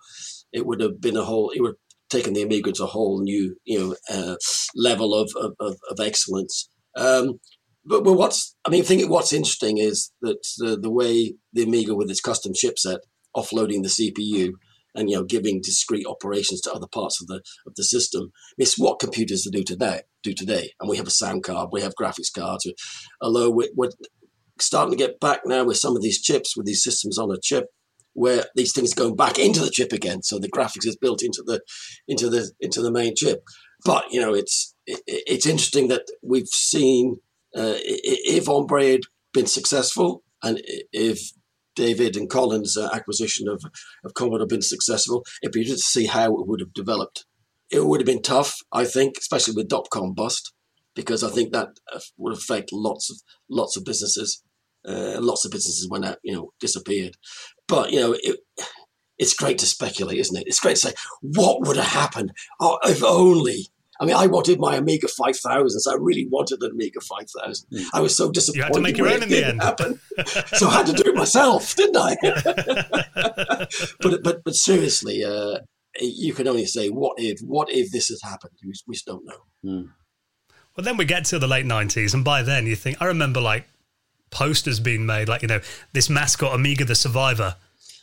[0.53, 1.51] it would have been a whole.
[1.55, 1.75] It would
[2.09, 4.35] taken the Amiga to a whole new you know uh,
[4.75, 6.69] level of, of, of excellence.
[6.95, 7.39] Um,
[7.85, 11.63] but, but what's I mean, I think what's interesting is that the, the way the
[11.63, 12.99] Amiga with its custom chipset
[13.35, 14.51] offloading the CPU
[14.95, 18.31] and you know giving discrete operations to other parts of the of the system.
[18.57, 20.01] It's what computers do today.
[20.21, 22.67] Do today, and we have a sound card, we have graphics cards.
[23.21, 23.91] Although we're, we're
[24.61, 27.39] starting to get back now with some of these chips, with these systems on a
[27.41, 27.65] chip,
[28.13, 30.23] where these things are going back into the chip again.
[30.23, 31.61] So the graphics is built into the
[32.07, 33.43] into the into the main chip.
[33.85, 37.17] But you know, it's it, it's interesting that we've seen
[37.55, 39.01] uh, if Hombre had
[39.33, 41.31] been successful, and if
[41.75, 43.63] David and Colin's uh, acquisition of
[44.03, 47.25] of Commodore had been successful, it'd be interesting to see how it would have developed.
[47.71, 50.51] It would have been tough, I think, especially with dot com bust,
[50.95, 53.17] because I think that uh, would affect lots of
[53.49, 54.43] lots of businesses.
[54.87, 57.17] Uh, lots of businesses went out, you know, disappeared.
[57.67, 58.39] But you know, it,
[59.17, 60.47] it's great to speculate, isn't it?
[60.47, 63.67] It's great to say what would have happened oh, if only.
[64.01, 67.67] I mean, I wanted my Amiga 5000, so I really wanted an Amiga 5000.
[67.69, 67.85] Mm.
[67.93, 68.57] I was so disappointed.
[68.57, 69.61] You had to make your own in the end.
[69.61, 69.99] Happen.
[70.55, 72.15] so I had to do it myself, didn't I?
[73.99, 75.59] but, but, but seriously, uh,
[75.99, 78.53] you can only say, what if, what if this has happened?
[78.63, 79.41] We, we just don't know.
[79.65, 79.89] Mm.
[80.77, 83.41] Well, then we get to the late 90s, and by then you think, I remember
[83.41, 83.67] like
[84.29, 85.61] posters being made, like you know
[85.93, 87.55] this mascot Amiga the Survivor.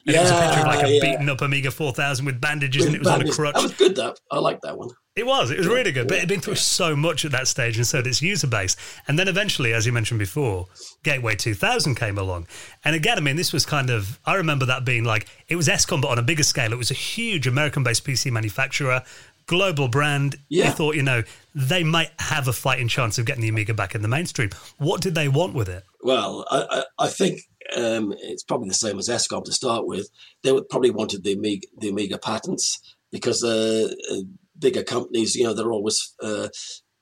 [0.07, 1.01] And yeah, it was a picture of like a yeah.
[1.01, 3.39] beaten up Amiga 4000 with bandages with and it was bandages.
[3.39, 3.55] on a crutch.
[3.55, 4.20] That was good, that.
[4.31, 4.91] I like that one.
[5.16, 5.51] It was.
[5.51, 6.07] It was really good.
[6.07, 8.47] But it had been through so much at that stage and so did its user
[8.47, 8.77] base.
[9.09, 10.66] And then eventually, as you mentioned before,
[11.03, 12.47] Gateway 2000 came along.
[12.85, 15.68] And again, I mean, this was kind of, I remember that being like, it was
[15.68, 16.72] ESCOM, but on a bigger scale.
[16.72, 19.03] It was a huge American based PC manufacturer,
[19.47, 20.36] global brand.
[20.49, 20.66] Yeah.
[20.66, 21.22] You thought, you know,
[21.55, 24.51] they might have a fighting chance of getting the Amiga back in the mainstream.
[24.78, 25.84] What did they want with it?
[26.03, 27.40] Well, I, I, I think
[27.74, 30.09] um, it's probably the same as ESCOM to start with.
[30.42, 32.78] They would probably wanted the Amiga, the Amiga patents
[33.11, 34.16] because uh, uh,
[34.59, 36.49] bigger companies, you know, they're always uh,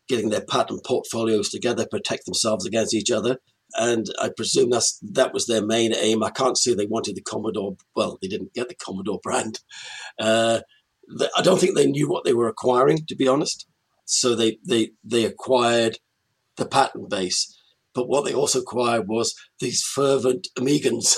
[0.09, 3.39] getting their patent portfolios together, protect themselves against each other.
[3.77, 6.23] And I presume that's that was their main aim.
[6.23, 7.77] I can't say they wanted the Commodore.
[7.97, 9.59] Well, they didn't get the Commodore brand.
[10.19, 10.61] Uh,
[11.37, 13.67] I don't think they knew what they were acquiring, to be honest.
[14.05, 15.99] So they they they acquired
[16.57, 17.55] the patent base
[17.95, 21.17] but what they also acquired was these fervent Amigans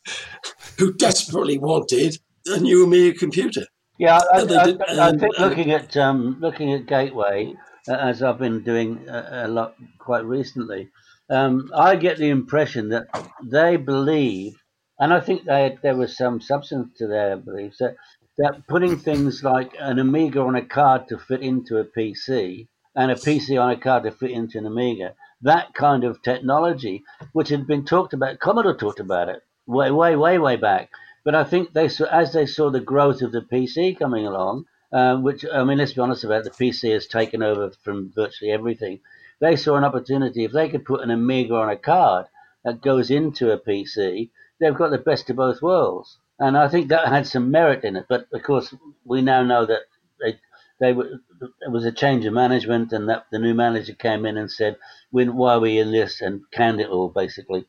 [0.78, 3.66] who desperately wanted a new Amiga computer.
[3.98, 7.54] Yeah, I, I, did, I, I think looking at um, looking at Gateway,
[7.88, 10.88] uh, as I've been doing a, a lot quite recently,
[11.30, 13.06] um, I get the impression that
[13.44, 14.54] they believe,
[14.98, 17.94] and I think they, there was some substance to their beliefs that
[18.38, 23.10] that putting things like an Amiga on a card to fit into a PC and
[23.10, 27.02] a PC on a card to fit into an Amiga that kind of technology,
[27.32, 28.38] which had been talked about.
[28.38, 30.90] Commodore talked about it way, way, way, way back.
[31.24, 34.66] But I think they saw, as they saw the growth of the PC coming along,
[34.92, 38.12] um, which I mean, let's be honest about it, the PC has taken over from
[38.14, 39.00] virtually everything.
[39.40, 42.26] They saw an opportunity if they could put an Amiga on a card
[42.64, 44.30] that goes into a PC,
[44.60, 46.18] they've got the best of both worlds.
[46.38, 48.06] And I think that had some merit in it.
[48.08, 48.74] But of course,
[49.04, 49.82] we now know that
[50.20, 50.38] they
[50.80, 54.36] they were there was a change of management, and that the new manager came in
[54.36, 54.76] and said,
[55.10, 57.66] "Why are we in this?" and canned it all basically.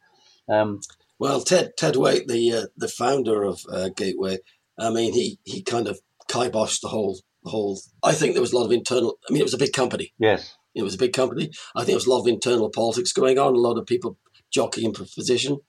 [0.50, 0.82] Um,
[1.20, 4.40] well, Ted Ted Waitt, the uh, the founder of uh, Gateway,
[4.80, 6.00] I mean, he he kind of
[6.30, 7.80] kiboshed the whole the whole.
[8.02, 9.18] I think there was a lot of internal.
[9.30, 10.14] I mean, it was a big company.
[10.18, 11.52] Yes, it was a big company.
[11.76, 13.54] I think there was a lot of internal politics going on.
[13.54, 14.18] A lot of people
[14.52, 15.60] jockeying for position.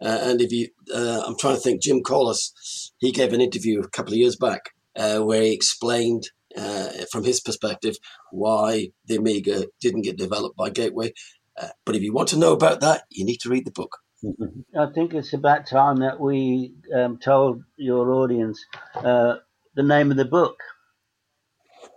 [0.00, 3.80] Uh, and if you, uh, I'm trying to think, Jim Collas, he gave an interview
[3.80, 7.96] a couple of years back uh, where he explained uh, from his perspective
[8.30, 11.12] why the Amiga didn't get developed by Gateway.
[11.60, 13.98] Uh, but if you want to know about that, you need to read the book.
[14.78, 18.64] I think it's about time that we um, told your audience
[18.94, 19.36] uh,
[19.74, 20.56] the name of the book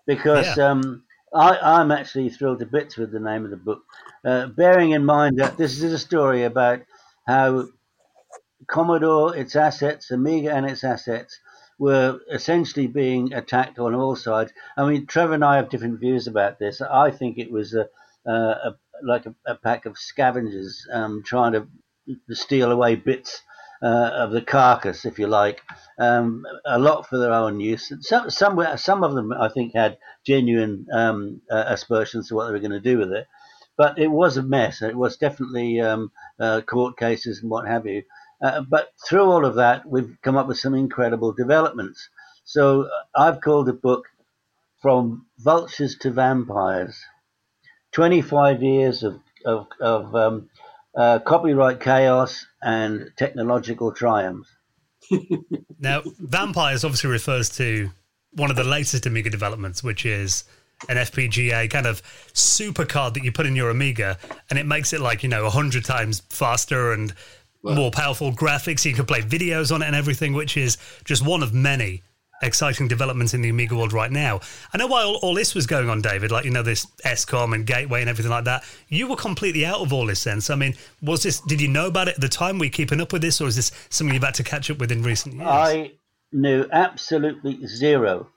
[0.06, 0.72] because yeah.
[0.72, 3.82] um, I, am actually thrilled to bits with the name of the book,
[4.26, 6.82] uh, bearing in mind that this is a story about
[7.28, 7.68] how
[8.66, 11.40] Commodore, its assets, Amiga and its assets,
[11.80, 14.52] were essentially being attacked on all sides.
[14.76, 16.82] I mean, Trevor and I have different views about this.
[16.82, 17.88] I think it was a,
[18.26, 21.68] a, a like a, a, pack of scavengers um, trying to
[22.32, 23.44] steal away bits
[23.84, 25.62] uh, of the carcass, if you like,
[26.00, 27.92] um, a lot for their own use.
[28.02, 32.54] Some, some, some of them, I think, had genuine um, uh, aspersions to what they
[32.54, 33.28] were going to do with it.
[33.78, 34.82] But it was a mess.
[34.82, 38.02] It was definitely um, uh, court cases and what have you.
[38.42, 42.10] Uh, but through all of that, we've come up with some incredible developments.
[42.44, 44.06] So uh, I've called the book
[44.82, 47.04] From Vultures to Vampires
[47.94, 50.50] 25 years of, of, of um,
[50.96, 54.48] uh, copyright chaos and technological triumph.
[55.80, 57.90] now, vampires obviously refers to
[58.34, 60.44] one of the latest Amiga developments, which is
[60.90, 62.02] an FPGA kind of
[62.34, 64.18] super card that you put in your Amiga,
[64.50, 67.14] and it makes it like you know a hundred times faster and
[67.64, 68.86] more powerful graphics.
[68.86, 72.04] You can play videos on it and everything, which is just one of many
[72.42, 74.40] exciting developments in the Amiga world right now.
[74.74, 77.66] I know while all this was going on, David, like, you know, this ESCOM and
[77.66, 80.50] Gateway and everything like that, you were completely out of all this sense.
[80.50, 82.56] I mean, was this, did you know about it at the time?
[82.56, 84.70] We were you keeping up with this, or is this something you've had to catch
[84.70, 85.48] up with in recent years?
[85.48, 85.94] I
[86.32, 88.30] knew absolutely zero.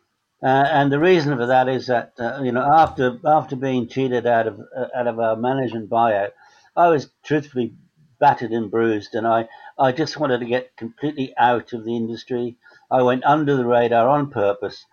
[0.42, 4.26] Uh, and the reason for that is that, uh, you know, after after being cheated
[4.26, 6.30] out of uh, out of our management buyout,
[6.74, 7.74] I was truthfully
[8.20, 9.48] battered and bruised, and I,
[9.78, 12.56] I just wanted to get completely out of the industry.
[12.90, 14.84] I went under the radar on purpose,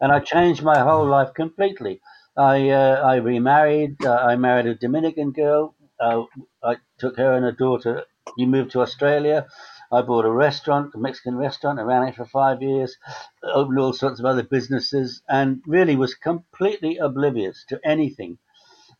[0.00, 2.00] and I changed my whole life completely.
[2.36, 4.04] I uh, I remarried.
[4.04, 5.74] Uh, I married a Dominican girl.
[5.98, 6.24] Uh,
[6.62, 8.04] I took her and her daughter.
[8.36, 9.46] We moved to Australia.
[9.92, 11.78] I bought a restaurant, a Mexican restaurant.
[11.78, 12.96] I ran it for five years.
[13.42, 18.38] Opened all sorts of other businesses, and really was completely oblivious to anything.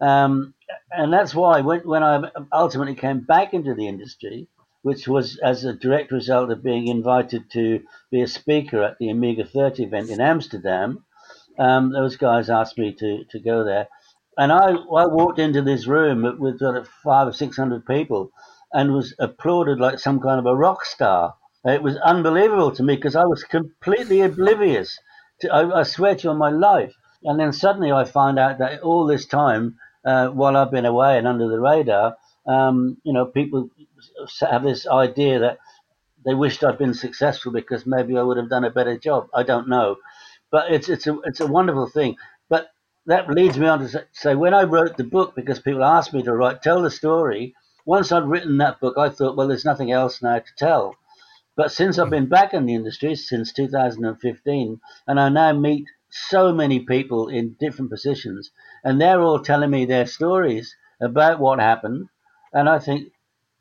[0.01, 0.55] Um,
[0.91, 4.49] and that's why when, when I ultimately came back into the industry,
[4.83, 7.81] which was as a direct result of being invited to
[8.11, 11.05] be a speaker at the Amiga 30 event in Amsterdam.
[11.59, 13.89] Um, those guys asked me to, to go there.
[14.39, 18.31] And I, I walked into this room with sort of five or six hundred people
[18.73, 21.35] and was applauded like some kind of a rock star.
[21.65, 24.99] It was unbelievable to me because I was completely oblivious.
[25.41, 26.95] To, I, I swear to you on my life.
[27.25, 31.19] And then suddenly I find out that all this time, uh, while I've been away
[31.19, 33.71] and under the radar, um, you know, people
[34.41, 35.59] have this idea that
[36.25, 39.29] they wished I'd been successful because maybe I would have done a better job.
[39.35, 39.97] I don't know,
[40.51, 42.17] but it's it's a it's a wonderful thing.
[42.49, 42.69] But
[43.07, 46.23] that leads me on to say when I wrote the book because people asked me
[46.23, 47.55] to write tell the story.
[47.85, 50.97] Once I'd written that book, I thought, well, there's nothing else now to tell.
[51.57, 56.53] But since I've been back in the industry since 2015, and I now meet so
[56.53, 58.51] many people in different positions,
[58.87, 62.09] and they're all telling me their stories about what happened,
[62.53, 63.11] and I think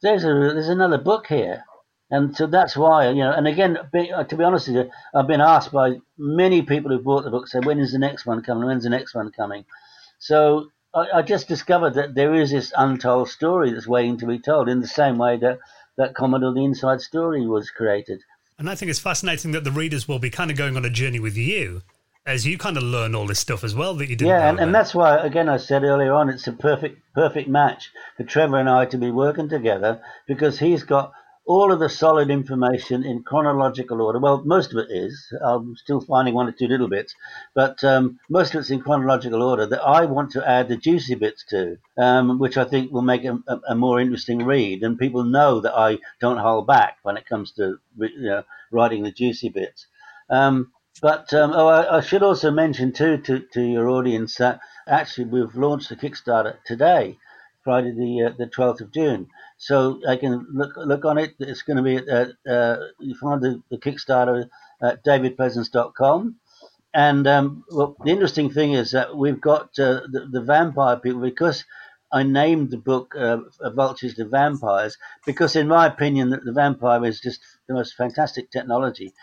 [0.03, 1.63] there's a there's another book here,
[2.11, 3.31] and so that's why you know.
[3.31, 6.99] And again, uh, to be honest with you, I've been asked by many people who
[6.99, 8.67] bought the book, say, when is the next one coming?
[8.67, 9.65] When's the next one coming?
[10.19, 14.37] So I, I just discovered that there is this untold story that's waiting to be
[14.37, 15.57] told, in the same way that
[15.97, 18.21] that Commodore the Inside Story was created.
[18.59, 20.89] And I think it's fascinating that the readers will be kind of going on a
[20.91, 21.81] journey with you
[22.25, 24.59] as you kind of learn all this stuff as well that you didn't yeah and,
[24.59, 28.57] and, that's why again i said earlier on it's a perfect perfect match for trevor
[28.57, 31.11] and i to be working together because he's got
[31.45, 34.19] all of the solid information in chronological order.
[34.19, 35.31] Well most of it is.
[35.43, 37.13] I'm still finding one or two little bits.
[37.53, 41.15] But um, most of it's in chronological order that i want to add the juicy
[41.15, 44.83] bits to um, which i think will make a, a, more interesting read.
[44.83, 49.03] And people know that i don't hold back when it comes to you know, writing
[49.03, 49.85] the juicy bits.
[50.29, 50.71] Um,
[51.01, 55.25] but um, oh, I, I, should also mention too to, to your audience that actually
[55.25, 57.17] we've launched the Kickstarter today,
[57.63, 59.27] Friday the uh, the twelfth of June.
[59.57, 61.35] So I can look look on it.
[61.39, 64.49] It's going to be at uh, you find the, the Kickstarter
[64.81, 66.35] at davidpleasance.com.
[66.93, 71.19] And um, well, the interesting thing is that we've got uh, the, the vampire people
[71.19, 71.65] because
[72.09, 73.39] I named the book uh,
[73.71, 78.49] Vultures to Vampires because, in my opinion, the, the vampire is just the most fantastic
[78.49, 79.13] technology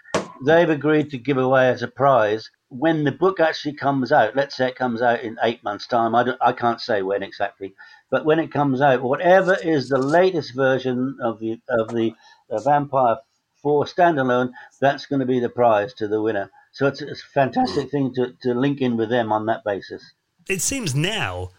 [0.44, 4.36] they've agreed to give away as a prize when the book actually comes out.
[4.36, 6.14] Let's say it comes out in eight months' time.
[6.14, 7.74] I, I can't say when exactly,
[8.10, 12.14] but when it comes out, whatever is the latest version of the of the
[12.50, 13.16] uh, Vampire
[13.62, 16.50] Four standalone, that's going to be the prize to the winner.
[16.72, 20.02] So it's, it's a fantastic thing to, to link in with them on that basis.
[20.48, 21.50] It seems now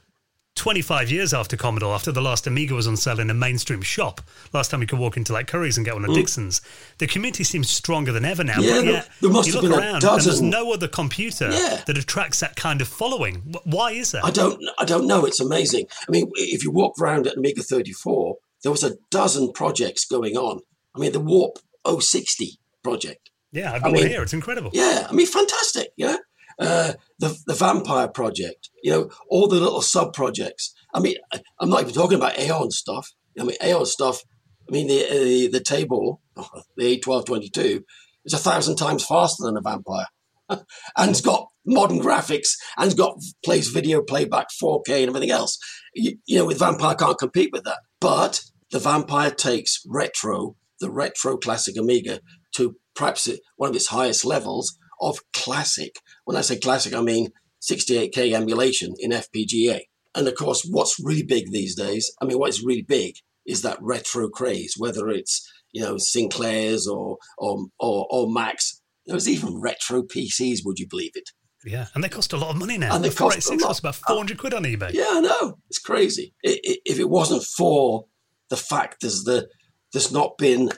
[0.63, 4.21] 25 years after Commodore, after the last Amiga was on sale in a mainstream shop,
[4.53, 6.15] last time you could walk into like Curry's and get one of mm.
[6.15, 6.61] Dixon's,
[6.99, 8.61] the community seems stronger than ever now.
[8.61, 11.51] Yeah, but yet, there must you have look been around and there's no other computer
[11.51, 11.83] yeah.
[11.85, 13.55] that attracts that kind of following.
[13.65, 14.23] Why is that?
[14.23, 15.25] I don't, I don't know.
[15.25, 15.87] It's amazing.
[16.07, 20.37] I mean, if you walk around at Amiga 34, there was a dozen projects going
[20.37, 20.61] on.
[20.95, 23.31] I mean, the Warp 060 project.
[23.51, 24.23] Yeah, I've got I mean, here.
[24.23, 24.69] It's incredible.
[24.71, 25.89] Yeah, I mean, fantastic.
[25.97, 26.15] Yeah,
[26.63, 28.69] uh, the the Vampire project.
[28.83, 30.73] You know, all the little sub projects.
[30.93, 31.15] I mean,
[31.59, 33.11] I'm not even talking about Aeon stuff.
[33.39, 34.23] I mean, Aeon stuff
[34.67, 36.21] I mean, the the, the table,
[36.77, 37.83] the A1222,
[38.25, 40.07] is a thousand times faster than a Vampire,
[40.49, 45.57] and it's got modern graphics and it's got plays video playback 4K and everything else.
[45.93, 47.79] You, you know, with Vampire can't compete with that.
[48.01, 48.41] But
[48.71, 52.19] the Vampire takes retro, the retro classic Amiga,
[52.55, 55.95] to perhaps one of its highest levels of classic.
[56.25, 57.29] When I say classic, I mean
[57.61, 59.81] 68K emulation in FPGA.
[60.15, 63.15] And of course, what's really big these days, I mean, what is really big
[63.45, 68.81] is that retro craze, whether it's, you know, Sinclairs or, or, or, or Macs.
[69.05, 71.29] There's even retro PCs, would you believe it?
[71.65, 72.95] Yeah, and they cost a lot of money now.
[72.95, 73.61] And they the cost a lot.
[73.61, 74.93] cost about 400 quid on eBay.
[74.93, 75.57] Yeah, I know.
[75.69, 76.33] It's crazy.
[76.43, 78.05] It, it, if it wasn't for
[78.49, 79.47] the fact there's, the,
[79.93, 80.71] there's not been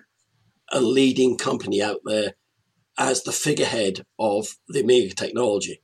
[0.71, 2.33] a leading company out there
[2.97, 5.81] as the figurehead of the Amiga technology,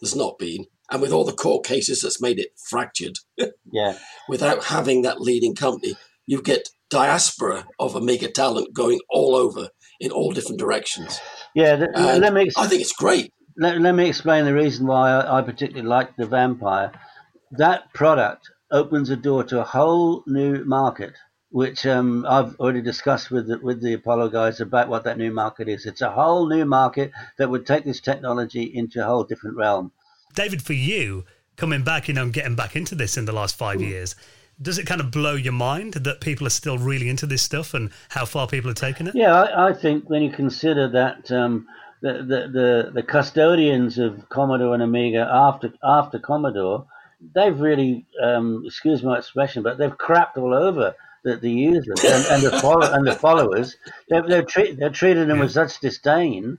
[0.00, 0.66] there's not been.
[0.90, 3.18] And with all the court cases that's made it fractured,
[3.72, 3.98] Yeah.
[4.28, 5.94] without having that leading company,
[6.26, 9.68] you get diaspora of Amiga talent going all over
[10.00, 11.20] in all different directions.
[11.54, 11.76] Yeah.
[11.76, 13.30] th- let me ex- I think it's great.
[13.58, 16.92] let, let me explain the reason why I, I particularly like the vampire.
[17.50, 21.12] That product opens a door to a whole new market,
[21.50, 25.32] which um, I've already discussed with the, with the Apollo guys about what that new
[25.32, 25.86] market is.
[25.86, 29.92] It's a whole new market that would take this technology into a whole different realm.
[30.34, 31.24] David, for you,
[31.56, 34.14] coming back, you know, and getting back into this in the last five years,
[34.60, 37.74] does it kind of blow your mind that people are still really into this stuff
[37.74, 39.14] and how far people are taking it?
[39.14, 41.66] Yeah, I, I think when you consider that um,
[42.02, 46.86] the, the, the the custodians of Commodore and Amiga after after Commodore,
[47.34, 50.94] they've really, um, excuse my expression, but they've crapped all over
[51.28, 53.76] the, the users and, and the follow, and the followers.
[54.08, 56.58] they're, they've, treat, they've treated them with such disdain,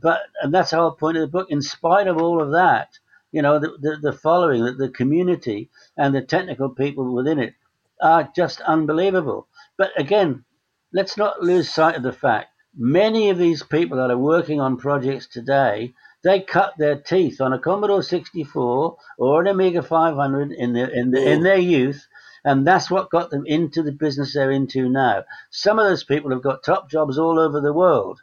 [0.00, 1.48] but and that's the whole point of the book.
[1.50, 2.98] In spite of all of that,
[3.32, 7.54] you know, the the, the following, the, the community, and the technical people within it
[8.00, 9.48] are just unbelievable.
[9.76, 10.44] But again,
[10.92, 14.76] let's not lose sight of the fact many of these people that are working on
[14.76, 15.94] projects today
[16.24, 21.10] they cut their teeth on a Commodore 64 or an Amiga 500 in their in,
[21.10, 22.06] the, in their youth
[22.44, 26.30] and that's what got them into the business they're into now some of those people
[26.30, 28.20] have got top jobs all over the world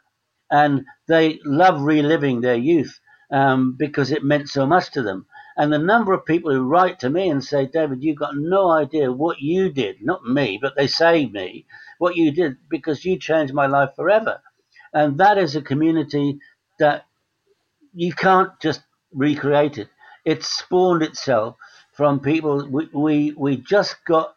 [0.50, 3.00] and they love reliving their youth
[3.30, 6.98] um, because it meant so much to them and the number of people who write
[7.00, 10.76] to me and say, David, you've got no idea what you did, not me, but
[10.76, 11.66] they say me,
[11.98, 14.40] what you did because you changed my life forever.
[14.94, 16.38] And that is a community
[16.78, 17.04] that
[17.92, 19.88] you can't just recreate it.
[20.24, 21.56] It spawned itself
[22.02, 22.68] from people.
[22.68, 24.34] We, we, we just got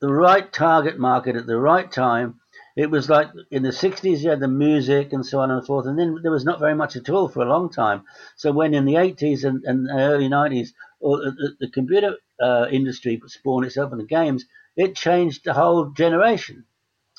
[0.00, 2.38] the right target market at the right time.
[2.76, 5.66] It was like in the 60s, you had the music and so on and so
[5.66, 8.04] forth, and then there was not very much at all for a long time.
[8.36, 10.68] So when in the 80s and, and early 90s,
[11.00, 14.44] or the, the computer uh, industry spawned itself in the games,
[14.76, 16.64] it changed the whole generation.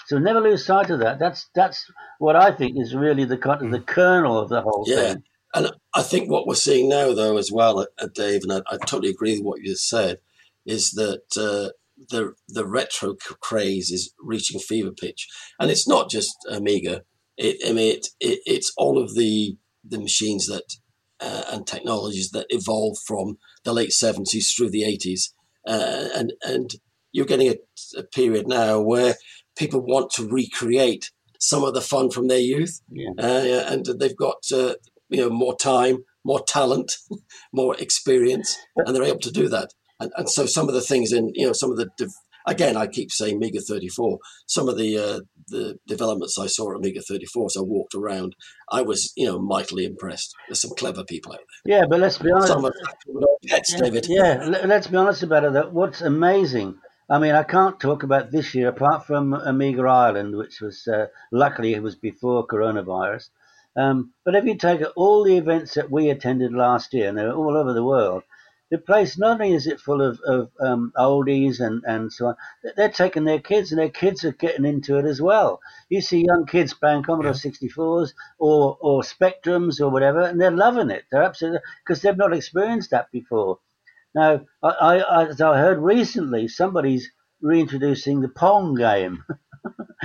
[0.08, 1.20] So never lose sight of that.
[1.20, 4.86] That's that's what I think is really the kind of the kernel of the whole
[4.86, 4.96] Yeah.
[4.96, 5.24] thing.
[5.56, 8.62] And I think what we're seeing now, though, as well, uh, uh, Dave, and I,
[8.70, 10.20] I totally agree with what you said,
[10.66, 11.72] is that uh,
[12.10, 15.28] the the retro craze is reaching fever pitch,
[15.60, 17.04] and it's not just Amiga.
[17.38, 20.76] It, I mean, it, it, it's all of the the machines that
[21.22, 25.34] uh, and technologies that evolved from the late seventies through the eighties,
[25.68, 26.72] uh, and and
[27.14, 27.56] you're getting a,
[27.98, 29.16] a period now where
[29.58, 33.12] people want to recreate some of the fun from their youth, Yeah.
[33.18, 34.74] uh, and they've got uh,
[35.10, 36.98] you know more time, more talent,
[37.54, 39.70] more experience, and they're able to do that.
[40.00, 42.10] And, and so some of the things in you know some of the dev-
[42.48, 44.20] again I keep saying Amiga 34.
[44.46, 48.36] Some of the uh, the developments I saw at Amiga 34 as I walked around,
[48.72, 50.34] I was you know mightily impressed.
[50.48, 51.78] There's some clever people out there.
[51.80, 52.48] Yeah, but let's be honest.
[52.50, 52.74] Some of
[53.48, 54.08] pets, David.
[54.10, 55.54] Yeah, let- let's be honest about it.
[55.54, 56.76] That what's amazing.
[57.08, 61.06] I mean, I can't talk about this year apart from Amiga Ireland, which was uh,
[61.32, 63.30] luckily it was before coronavirus.
[63.78, 67.34] Um, but if you take all the events that we attended last year, and they're
[67.34, 68.24] all over the world,
[68.72, 72.36] the place not only is it full of, of um, oldies and, and so on,
[72.76, 75.60] they're taking their kids, and their kids are getting into it as well.
[75.90, 80.90] You see young kids playing Commodore 64s or or Spectrums or whatever, and they're loving
[80.90, 81.04] it.
[81.12, 83.60] They're absolutely because they've not experienced that before.
[84.16, 84.70] Now, I,
[85.00, 87.10] I, as I heard recently, somebody's
[87.42, 89.24] reintroducing the Pong game.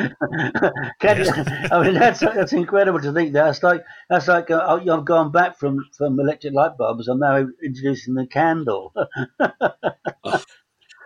[1.03, 3.33] I mean, that's that's incredible to think.
[3.33, 7.09] That's like that's like uh, I've gone back from from electric light bulbs.
[7.09, 8.93] I'm now introducing the candle.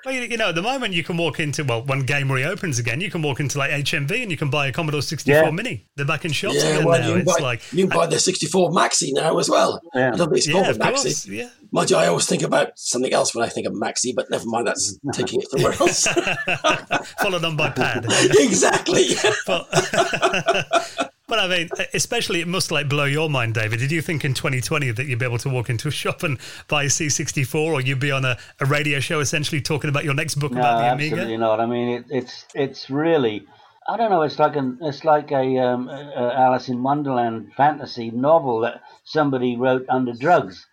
[0.04, 3.00] Well, you, know, at the moment you can walk into well, when game reopens again,
[3.00, 5.50] you can walk into like HMV and you can buy a Commodore 64 Yeah.
[5.50, 5.86] Mini.
[5.96, 7.08] They're back in shops Yeah, again well, now.
[7.08, 9.80] you It's buy, like you can buy the 64 Maxi now as well.
[9.94, 10.12] Yeah.
[10.12, 11.02] I don't think it's called a Maxi.
[11.02, 11.48] course, yeah.
[11.72, 14.44] Mind you, I always think about something else when I think of Maxi, but never
[14.46, 16.06] mind, that's taking it somewhere else.
[17.20, 18.04] Followed on by Pad.
[18.38, 19.08] exactly.
[19.46, 23.78] but, but I mean, especially it must like blow your mind, David.
[23.78, 26.38] Did you think in 2020 that you'd be able to walk into a shop and
[26.68, 30.14] buy a C64, or you'd be on a, a radio show essentially talking about your
[30.14, 31.38] next book No, about the absolutely Amiga?
[31.38, 31.60] not.
[31.60, 33.46] I mean, it, it's it's really,
[33.88, 34.22] I don't know.
[34.22, 39.56] It's like an it's like a, um, a Alice in Wonderland fantasy novel that somebody
[39.56, 40.66] wrote under drugs.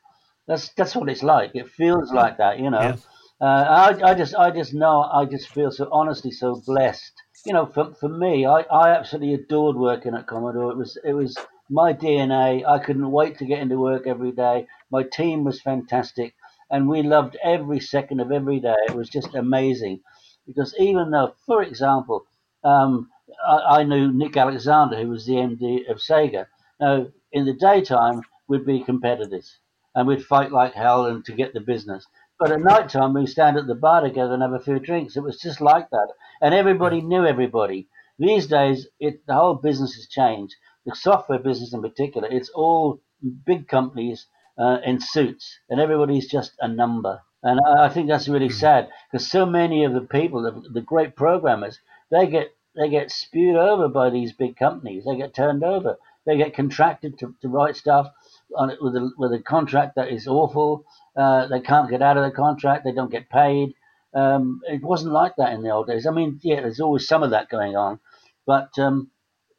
[0.47, 1.51] That's that's what it's like.
[1.53, 2.81] It feels like that, you know.
[2.81, 2.95] Yeah.
[3.39, 7.13] Uh, I, I just I just know I just feel so honestly so blessed.
[7.45, 10.71] You know, for for me, I, I absolutely adored working at Commodore.
[10.71, 11.37] It was it was
[11.69, 12.65] my DNA.
[12.65, 14.67] I couldn't wait to get into work every day.
[14.91, 16.33] My team was fantastic,
[16.71, 18.75] and we loved every second of every day.
[18.87, 20.01] It was just amazing,
[20.47, 22.25] because even though, for example,
[22.63, 23.09] um,
[23.47, 26.47] I, I knew Nick Alexander, who was the MD of Sega.
[26.79, 29.59] Now, in the daytime, we'd be competitors,
[29.93, 32.05] and we'd fight like hell and to get the business.
[32.41, 35.15] But at night time, we stand at the bar together and have a few drinks.
[35.15, 36.07] It was just like that.
[36.41, 37.87] And everybody knew everybody.
[38.17, 40.55] These days, it, the whole business has changed.
[40.87, 42.99] The software business in particular, it's all
[43.45, 44.25] big companies
[44.57, 47.21] uh, in suits, and everybody's just a number.
[47.43, 50.81] And I, I think that's really sad because so many of the people, the, the
[50.81, 55.03] great programmers, they get they get spewed over by these big companies.
[55.05, 55.97] They get turned over.
[56.25, 58.07] They get contracted to, to write stuff
[58.55, 60.85] on it with a with a contract that is awful.
[61.15, 62.83] Uh, they can't get out of the contract.
[62.85, 63.73] They don't get paid.
[64.13, 66.05] Um, it wasn't like that in the old days.
[66.05, 67.99] I mean, yeah, there's always some of that going on,
[68.45, 69.09] but um,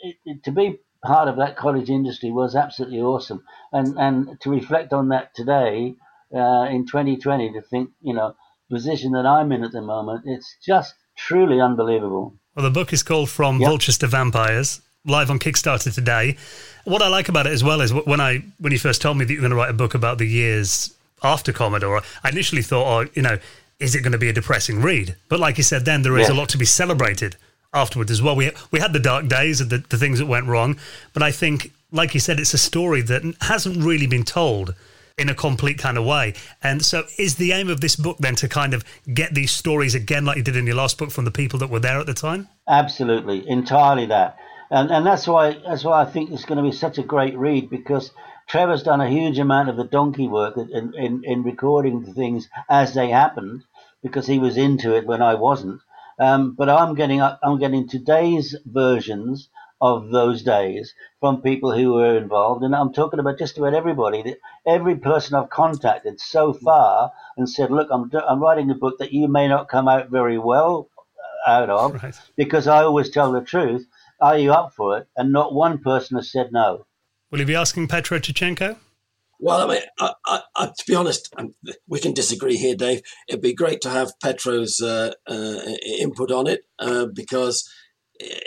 [0.01, 3.43] it, it, to be part of that college industry was absolutely awesome.
[3.73, 5.95] And and to reflect on that today
[6.35, 8.35] uh, in 2020, to think, you know,
[8.70, 12.35] position that I'm in at the moment, it's just truly unbelievable.
[12.55, 13.69] Well, the book is called From Yep.
[13.69, 16.37] Vultures to Vampires, live on Kickstarter today.
[16.85, 19.24] What I like about it as well is when I when you first told me
[19.24, 22.62] that you were going to write a book about the years after Commodore, I initially
[22.62, 23.39] thought, oh, you know,
[23.78, 25.16] is it going to be a depressing read?
[25.28, 26.35] But like you said, then there is Yeah.
[26.35, 27.36] a lot to be celebrated
[27.74, 28.36] afterwards as well.
[28.36, 30.77] We we had the dark days and the, the things that went wrong,
[31.12, 34.74] but I think, like you said, it's a story that hasn't really been told
[35.19, 36.35] in a complete kind of way.
[36.62, 39.94] And so, is the aim of this book then to kind of get these stories
[39.94, 42.07] again, like you did in your last book, from the people that were there at
[42.07, 42.49] the time?
[42.69, 44.36] Absolutely, entirely that,
[44.70, 47.36] and and that's why that's why I think it's going to be such a great
[47.36, 48.11] read because
[48.48, 52.94] Trevor's done a huge amount of the donkey work in in, in recording things as
[52.94, 53.62] they happened
[54.02, 55.81] because he was into it when I wasn't.
[56.19, 59.48] Um, but I'm getting I'm getting today's versions
[59.81, 64.36] of those days from people who were involved, and I'm talking about just about everybody.
[64.64, 69.12] Every person I've contacted so far and said, "Look, I'm I'm writing a book that
[69.12, 70.89] you may not come out very well
[71.47, 72.20] uh, out of." Right.
[72.36, 73.86] because I always tell the truth.
[74.20, 75.09] Are you up for it?
[75.16, 76.86] And not one person has said no.
[77.33, 78.77] Will you be asking Petro Tyschtschenko?
[79.41, 81.55] Well, I mean, I, I, I, to be honest, um,
[81.89, 83.01] we can disagree here, Dave.
[83.27, 85.59] It'd be great to have Petro's uh, uh,
[85.99, 87.69] input on it uh, because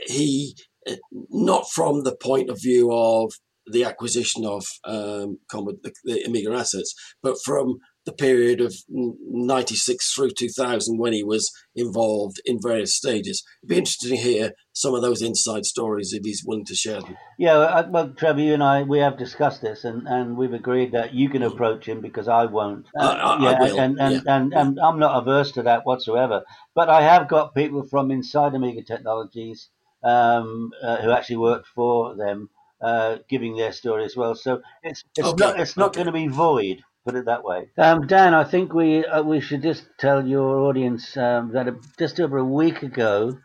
[0.05, 0.55] he,
[0.87, 0.97] uh,
[1.31, 3.33] not from the point of view of
[3.65, 6.93] the acquisition of um, the, the Amiga assets,
[7.23, 13.43] but from the period of 96 through 2000 when he was involved in various stages.
[13.61, 17.01] It'd be interesting to hear some of those inside stories if he's willing to share
[17.01, 17.17] them.
[17.39, 21.13] Yeah, well, Trevor, you and I, we have discussed this, and, and we've agreed that
[21.13, 22.85] you can approach him because I won't.
[22.97, 26.43] Uh, I- I- I yeah, and, and, and, and I'm not averse to that whatsoever.
[26.75, 29.69] But I have got people from inside Amiga Technologies
[30.03, 32.49] um, uh, who actually worked for them
[32.81, 34.35] uh, giving their story as well.
[34.35, 36.03] So it's it's Okay, not it's not okay.
[36.03, 36.81] going to be void.
[37.05, 37.69] Put it that way.
[37.77, 41.67] Um, Dan, I think we uh, we should just tell your audience um, that
[41.99, 43.37] just over a week ago,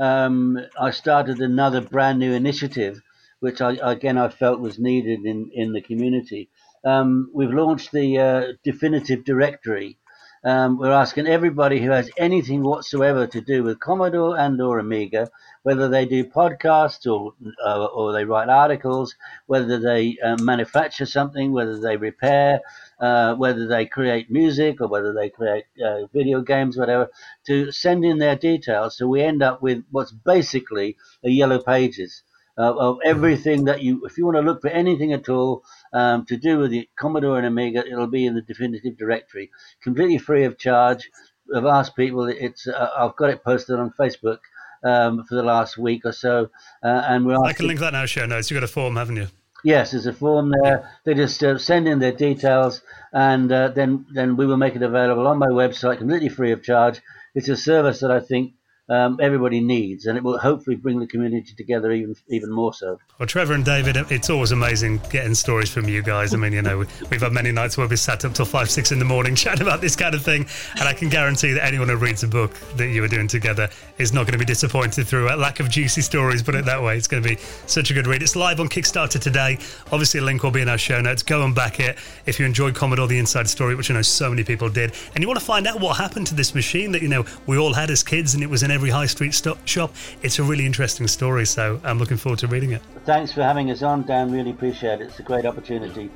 [0.00, 3.00] um, I started another brand new initiative,
[3.40, 6.50] which I again I felt was needed in in the community.
[6.84, 9.96] Um, we've launched the uh, definitive directory.
[10.44, 15.30] Um, we're asking everybody who has anything whatsoever to do with Commodore and or Amiga,
[15.62, 17.32] whether they do podcasts or
[17.64, 19.14] uh, or they write articles,
[19.46, 22.60] whether they uh, manufacture something, whether they repair,
[23.00, 27.08] uh, whether they create music or whether they create uh, video games, whatever,
[27.46, 28.98] to send in their details.
[28.98, 32.22] So we end up with what's basically a yellow pages
[32.58, 35.64] uh, of everything that you, if you want to look for anything at all
[35.94, 39.50] um, to do with the Commodore and Amiga, it'll be in the definitive directory,
[39.82, 41.10] completely free of charge.
[41.54, 42.26] I've asked people.
[42.26, 44.38] It's uh, I've got it posted on Facebook
[44.84, 46.50] um, for the last week or so,
[46.82, 48.50] uh, and we're I can link that now, show notes.
[48.50, 49.28] You've got a form, haven't you?
[49.62, 50.90] Yes, there's a form there.
[51.04, 54.82] They just uh, send in their details, and uh, then then we will make it
[54.82, 57.00] available on my website, completely free of charge,
[57.34, 58.54] it's a service that I think
[58.88, 62.98] um, everybody needs, and it will hopefully bring the community together even even more so.
[63.18, 66.34] Well, Trevor and David, it's always amazing getting stories from you guys.
[66.34, 68.92] I mean, you know, we've had many nights where we sat up till five, six
[68.92, 70.46] in the morning chatting about this kind of thing,
[70.78, 73.70] and I can guarantee that anyone who reads a book that you are doing together
[73.96, 76.42] is not going to be disappointed through a lack of juicy stories.
[76.42, 77.36] Put it that way, it's going to be
[77.66, 78.22] such a good read.
[78.22, 79.58] It's live on Kickstarter today.
[79.92, 81.22] Obviously, a link will be in our show notes.
[81.22, 81.96] Go and back it
[82.26, 85.22] if you enjoyed Commodore: The Inside Story, which I know so many people did, and
[85.22, 87.72] you want to find out what happened to this machine that you know we all
[87.72, 89.94] had as kids, and it was in every high street stop, shop.
[90.22, 92.82] It's a really interesting story, so I'm looking forward to reading it.
[93.04, 94.32] Thanks for having us on, Dan.
[94.32, 95.04] Really appreciate it.
[95.04, 96.10] It's a great opportunity.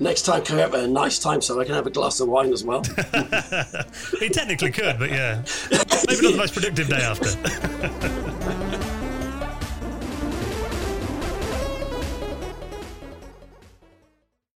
[0.00, 2.28] Next time, come out at a nice time so I can have a glass of
[2.28, 2.82] wine as well.
[4.20, 5.42] he technically could, but yeah.
[5.70, 8.94] Maybe not the most productive day after.